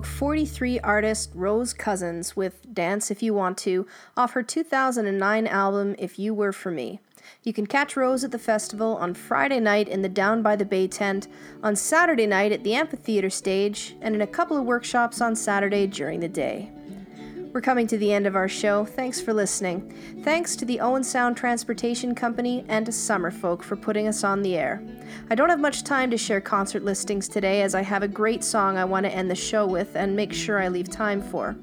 Summerfolk 0.00 0.06
43 0.06 0.80
artist 0.80 1.30
Rose 1.34 1.72
Cousins 1.74 2.34
with 2.36 2.72
Dance 2.72 3.10
If 3.10 3.22
You 3.22 3.34
Want 3.34 3.58
To 3.58 3.86
off 4.16 4.32
her 4.32 4.42
2009 4.42 5.46
album 5.46 5.94
If 5.98 6.18
You 6.18 6.32
Were 6.32 6.52
For 6.52 6.70
Me. 6.70 7.00
You 7.42 7.52
can 7.52 7.66
catch 7.66 7.96
Rose 7.96 8.24
at 8.24 8.30
the 8.30 8.38
festival 8.38 8.96
on 8.96 9.14
Friday 9.14 9.60
night 9.60 9.88
in 9.88 10.02
the 10.02 10.08
Down 10.08 10.42
by 10.42 10.56
the 10.56 10.64
Bay 10.64 10.88
tent, 10.88 11.28
on 11.62 11.76
Saturday 11.76 12.26
night 12.26 12.52
at 12.52 12.64
the 12.64 12.74
amphitheater 12.74 13.30
stage, 13.30 13.96
and 14.00 14.14
in 14.14 14.22
a 14.22 14.26
couple 14.26 14.56
of 14.56 14.64
workshops 14.64 15.20
on 15.20 15.36
Saturday 15.36 15.86
during 15.86 16.20
the 16.20 16.28
day. 16.28 16.70
We're 17.52 17.60
coming 17.60 17.88
to 17.88 17.98
the 17.98 18.12
end 18.12 18.28
of 18.28 18.36
our 18.36 18.48
show. 18.48 18.84
Thanks 18.84 19.20
for 19.20 19.34
listening. 19.34 19.92
Thanks 20.22 20.54
to 20.54 20.64
the 20.64 20.78
Owen 20.78 21.02
Sound 21.02 21.36
Transportation 21.36 22.14
Company 22.14 22.64
and 22.68 22.86
Summerfolk 22.86 23.62
for 23.62 23.74
putting 23.74 24.06
us 24.06 24.22
on 24.22 24.42
the 24.42 24.56
air. 24.56 24.80
I 25.30 25.34
don't 25.34 25.48
have 25.48 25.58
much 25.58 25.82
time 25.82 26.12
to 26.12 26.16
share 26.16 26.40
concert 26.40 26.84
listings 26.84 27.28
today 27.28 27.62
as 27.62 27.74
I 27.74 27.82
have 27.82 28.04
a 28.04 28.08
great 28.08 28.44
song 28.44 28.76
I 28.76 28.84
want 28.84 29.04
to 29.06 29.12
end 29.12 29.28
the 29.28 29.34
show 29.34 29.66
with 29.66 29.96
and 29.96 30.14
make 30.14 30.32
sure 30.32 30.62
I 30.62 30.68
leave 30.68 30.88
time 30.88 31.20
for. 31.20 31.56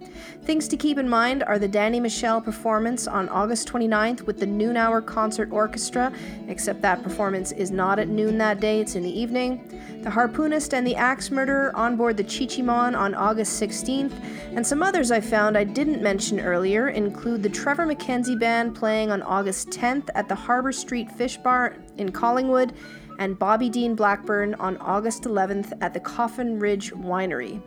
Things 0.43 0.67
to 0.67 0.75
keep 0.75 0.97
in 0.97 1.07
mind 1.07 1.43
are 1.43 1.57
the 1.57 1.69
Danny 1.69 2.01
Michel 2.01 2.41
performance 2.41 3.07
on 3.07 3.29
August 3.29 3.69
29th 3.69 4.23
with 4.23 4.41
the 4.41 4.45
Noon 4.45 4.75
Hour 4.75 5.01
Concert 5.01 5.53
Orchestra, 5.53 6.11
except 6.49 6.81
that 6.81 7.01
performance 7.01 7.53
is 7.53 7.71
not 7.71 7.97
at 7.97 8.09
noon 8.09 8.37
that 8.39 8.59
day, 8.59 8.81
it's 8.81 8.95
in 8.95 9.03
the 9.03 9.19
evening. 9.19 9.63
The 10.03 10.09
Harpoonist 10.09 10.73
and 10.73 10.85
the 10.85 10.95
Axe 10.95 11.31
Murderer 11.31 11.75
on 11.75 11.95
board 11.95 12.17
the 12.17 12.23
Chi-Cheemaun 12.23 12.97
on 12.97 13.15
August 13.15 13.61
16th, 13.61 14.13
and 14.55 14.65
some 14.65 14.83
others 14.83 15.11
I 15.11 15.19
found 15.19 15.57
I 15.57 15.63
didn't 15.77 16.01
mention 16.01 16.39
earlier 16.39 16.87
include 16.87 17.43
the 17.43 17.49
Trevor 17.49 17.85
McKenzie 17.85 18.39
Band 18.39 18.73
playing 18.73 19.11
on 19.11 19.21
August 19.21 19.69
10th 19.69 20.09
at 20.15 20.27
the 20.27 20.33
Harbor 20.33 20.71
Street 20.71 21.11
Fish 21.11 21.37
Bar 21.37 21.75
in 21.97 22.11
Collingwood, 22.11 22.73
and 23.19 23.37
Bobby 23.37 23.69
Dean 23.69 23.93
Blackburn 23.93 24.55
on 24.55 24.77
August 24.77 25.25
11th 25.25 25.73
at 25.81 25.93
the 25.93 25.99
Coffin 25.99 26.57
Ridge 26.57 26.91
Winery. 26.93 27.61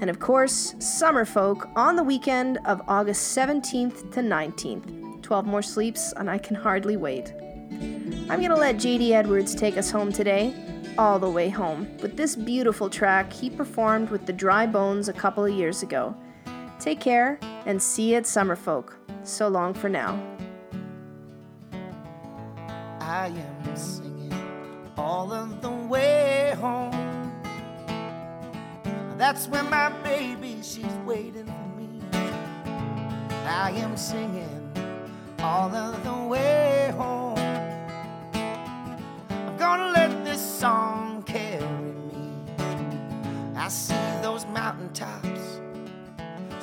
And 0.00 0.08
of 0.08 0.20
course, 0.20 0.74
Summerfolk 0.74 1.68
on 1.74 1.96
the 1.96 2.04
weekend 2.04 2.60
of 2.64 2.80
August 2.86 3.36
17th 3.36 4.12
to 4.12 4.20
19th. 4.20 5.20
12 5.22 5.44
more 5.44 5.60
sleeps, 5.60 6.12
and 6.12 6.30
I 6.30 6.38
can 6.38 6.54
hardly 6.54 6.96
wait. 6.96 7.34
I'm 8.30 8.40
gonna 8.40 8.54
let 8.54 8.76
JD 8.76 9.10
Edwards 9.10 9.56
take 9.56 9.76
us 9.76 9.90
home 9.90 10.12
today, 10.12 10.54
all 10.96 11.18
the 11.18 11.28
way 11.28 11.48
home, 11.48 11.88
with 12.02 12.16
this 12.16 12.36
beautiful 12.36 12.88
track 12.88 13.32
he 13.32 13.50
performed 13.50 14.10
with 14.10 14.26
the 14.26 14.32
Dry 14.32 14.64
Bones 14.64 15.08
a 15.08 15.12
couple 15.12 15.44
of 15.44 15.52
years 15.52 15.82
ago. 15.82 16.14
Take 16.80 17.00
care 17.00 17.40
and 17.66 17.82
see 17.82 18.10
you 18.10 18.16
at 18.16 18.24
Summerfolk. 18.24 18.94
So 19.24 19.48
long 19.48 19.74
for 19.74 19.88
now. 19.88 20.18
I 23.00 23.26
am 23.26 23.76
singing 23.76 24.32
all 24.96 25.32
of 25.32 25.60
the 25.60 25.70
way 25.70 26.54
home. 26.60 26.92
That's 29.16 29.48
when 29.48 29.68
my 29.68 29.88
baby, 30.04 30.60
she's 30.62 30.94
waiting 31.04 31.46
for 31.46 31.80
me. 31.80 32.00
I 33.44 33.72
am 33.72 33.96
singing 33.96 34.72
all 35.40 35.74
of 35.74 36.04
the 36.04 36.28
way 36.28 36.92
home. 36.96 37.38
I'm 39.30 39.56
gonna 39.56 39.90
let 39.90 40.24
this 40.24 40.40
song 40.40 41.24
carry 41.24 41.64
me. 42.12 42.32
I 43.56 43.68
see 43.68 43.94
those 44.22 44.46
mountaintops 44.46 45.60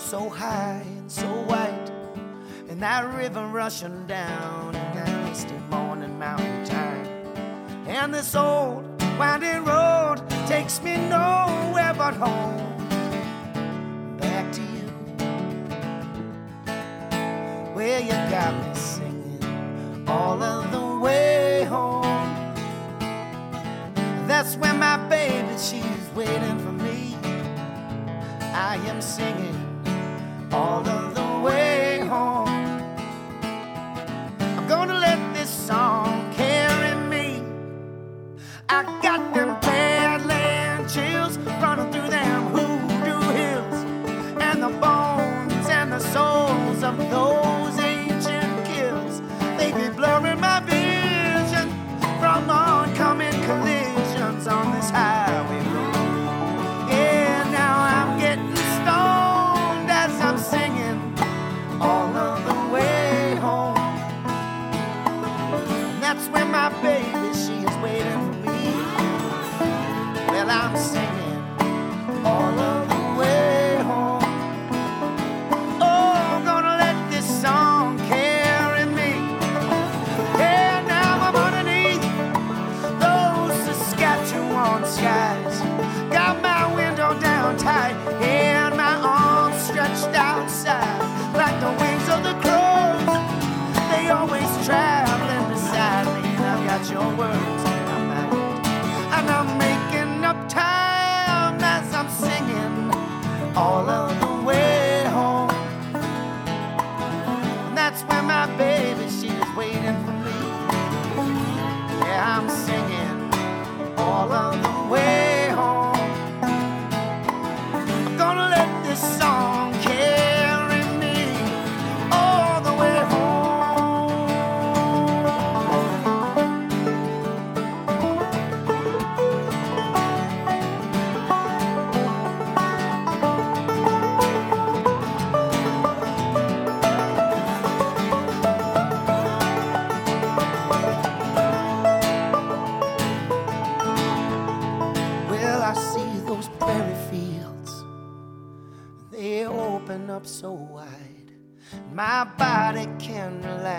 so 0.05 0.29
high 0.29 0.83
and 0.85 1.11
so 1.11 1.25
white, 1.25 1.91
and 2.69 2.79
that 2.79 3.11
river 3.15 3.47
rushing 3.47 4.05
down 4.05 4.67
in 4.67 4.95
that 4.95 5.27
misty 5.27 5.57
morning 5.71 6.19
mountain 6.19 6.63
time. 6.63 7.07
And 7.87 8.13
this 8.13 8.35
old 8.35 8.85
winding 9.17 9.65
road 9.65 10.21
takes 10.45 10.79
me 10.83 10.95
nowhere 10.97 11.95
but 11.97 12.13
home. 12.13 12.87
Back 14.19 14.51
to 14.53 14.61
you, 14.61 14.87
where 17.73 17.99
you 17.99 18.11
got 18.29 18.53
me 18.63 18.75
singing 18.75 20.05
all 20.07 20.43
of 20.43 20.71
the 20.71 20.99
way 21.03 21.63
home. 21.63 22.03
That's 24.27 24.55
where 24.57 24.75
my 24.75 24.97
baby, 25.09 25.57
she's 25.57 26.09
waiting 26.13 26.59
for 26.59 26.73
me. 26.73 27.17
I 28.53 28.75
am 28.85 29.01
singing 29.01 29.64
all 30.55 30.81
the 30.81 31.04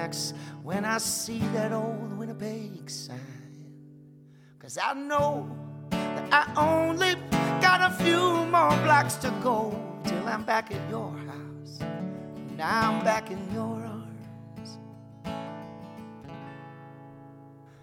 relax 0.07 0.35
when 0.63 0.85
I 0.85 0.99
see 0.99 1.39
that 1.53 1.73
old 1.73 2.19
Winnipeg 2.19 2.89
sign. 2.89 3.21
Cause 4.59 4.79
I 4.83 4.95
know 4.95 5.49
that 5.91 6.33
I 6.33 6.53
only 6.57 7.15
got 7.61 7.91
a 7.91 7.95
few 8.03 8.47
more 8.47 8.77
blocks 8.85 9.15
to 9.17 9.31
go 9.43 9.75
till 10.05 10.27
I'm 10.29 10.45
back 10.45 10.73
at 10.73 10.91
your 10.91 11.11
house. 11.11 11.81
Now 12.57 12.91
I'm 12.91 13.05
back 13.05 13.31
in 13.31 13.39
your 13.53 13.85
arms. 13.85 14.79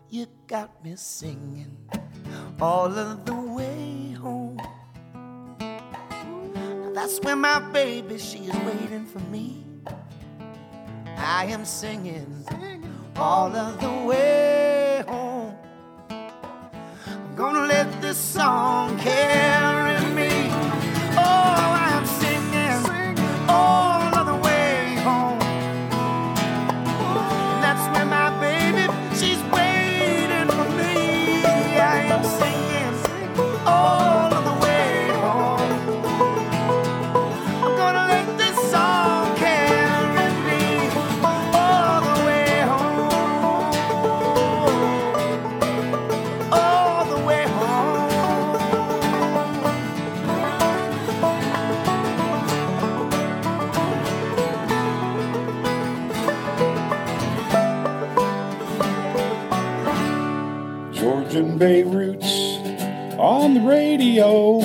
You 0.09 0.27
got 0.47 0.83
me 0.83 0.95
singing 0.95 1.77
all 2.61 2.97
of 2.97 3.25
the 3.25 3.33
way 3.33 4.11
home. 4.11 4.57
Now 5.59 6.91
That's 6.93 7.19
when 7.21 7.39
my 7.39 7.59
baby, 7.71 8.17
she 8.17 8.39
is 8.39 8.55
waiting 8.65 9.05
for 9.05 9.19
me. 9.31 9.62
I 11.17 11.45
am 11.45 11.65
singing 11.65 12.45
all 13.15 13.55
of 13.55 13.79
the 13.79 13.91
way 14.07 15.03
home. 15.07 15.55
I'm 16.09 17.35
gonna 17.35 17.67
let 17.67 18.01
this 18.01 18.17
song 18.17 18.97
carry 18.99 19.92
Bay 61.63 61.83
Roots 61.83 62.57
on 63.17 63.53
the 63.53 63.61
radio, 63.61 64.59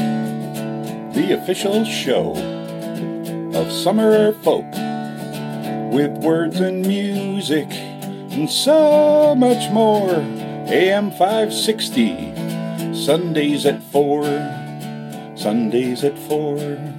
the 1.13 1.39
official 1.41 1.85
show 1.85 2.33
of 3.55 3.71
summer 3.71 4.33
folk 4.43 4.67
with 5.93 6.11
words 6.19 6.59
and 6.59 6.85
music 6.85 7.69
and 7.71 8.51
so 8.51 9.37
much 9.37 9.71
more. 9.71 10.11
AM 10.67 11.13
560, 11.13 12.35
Sundays 12.93 13.65
at 13.65 13.81
4, 13.81 15.37
Sundays 15.37 16.03
at 16.03 16.19
4. 16.19 16.98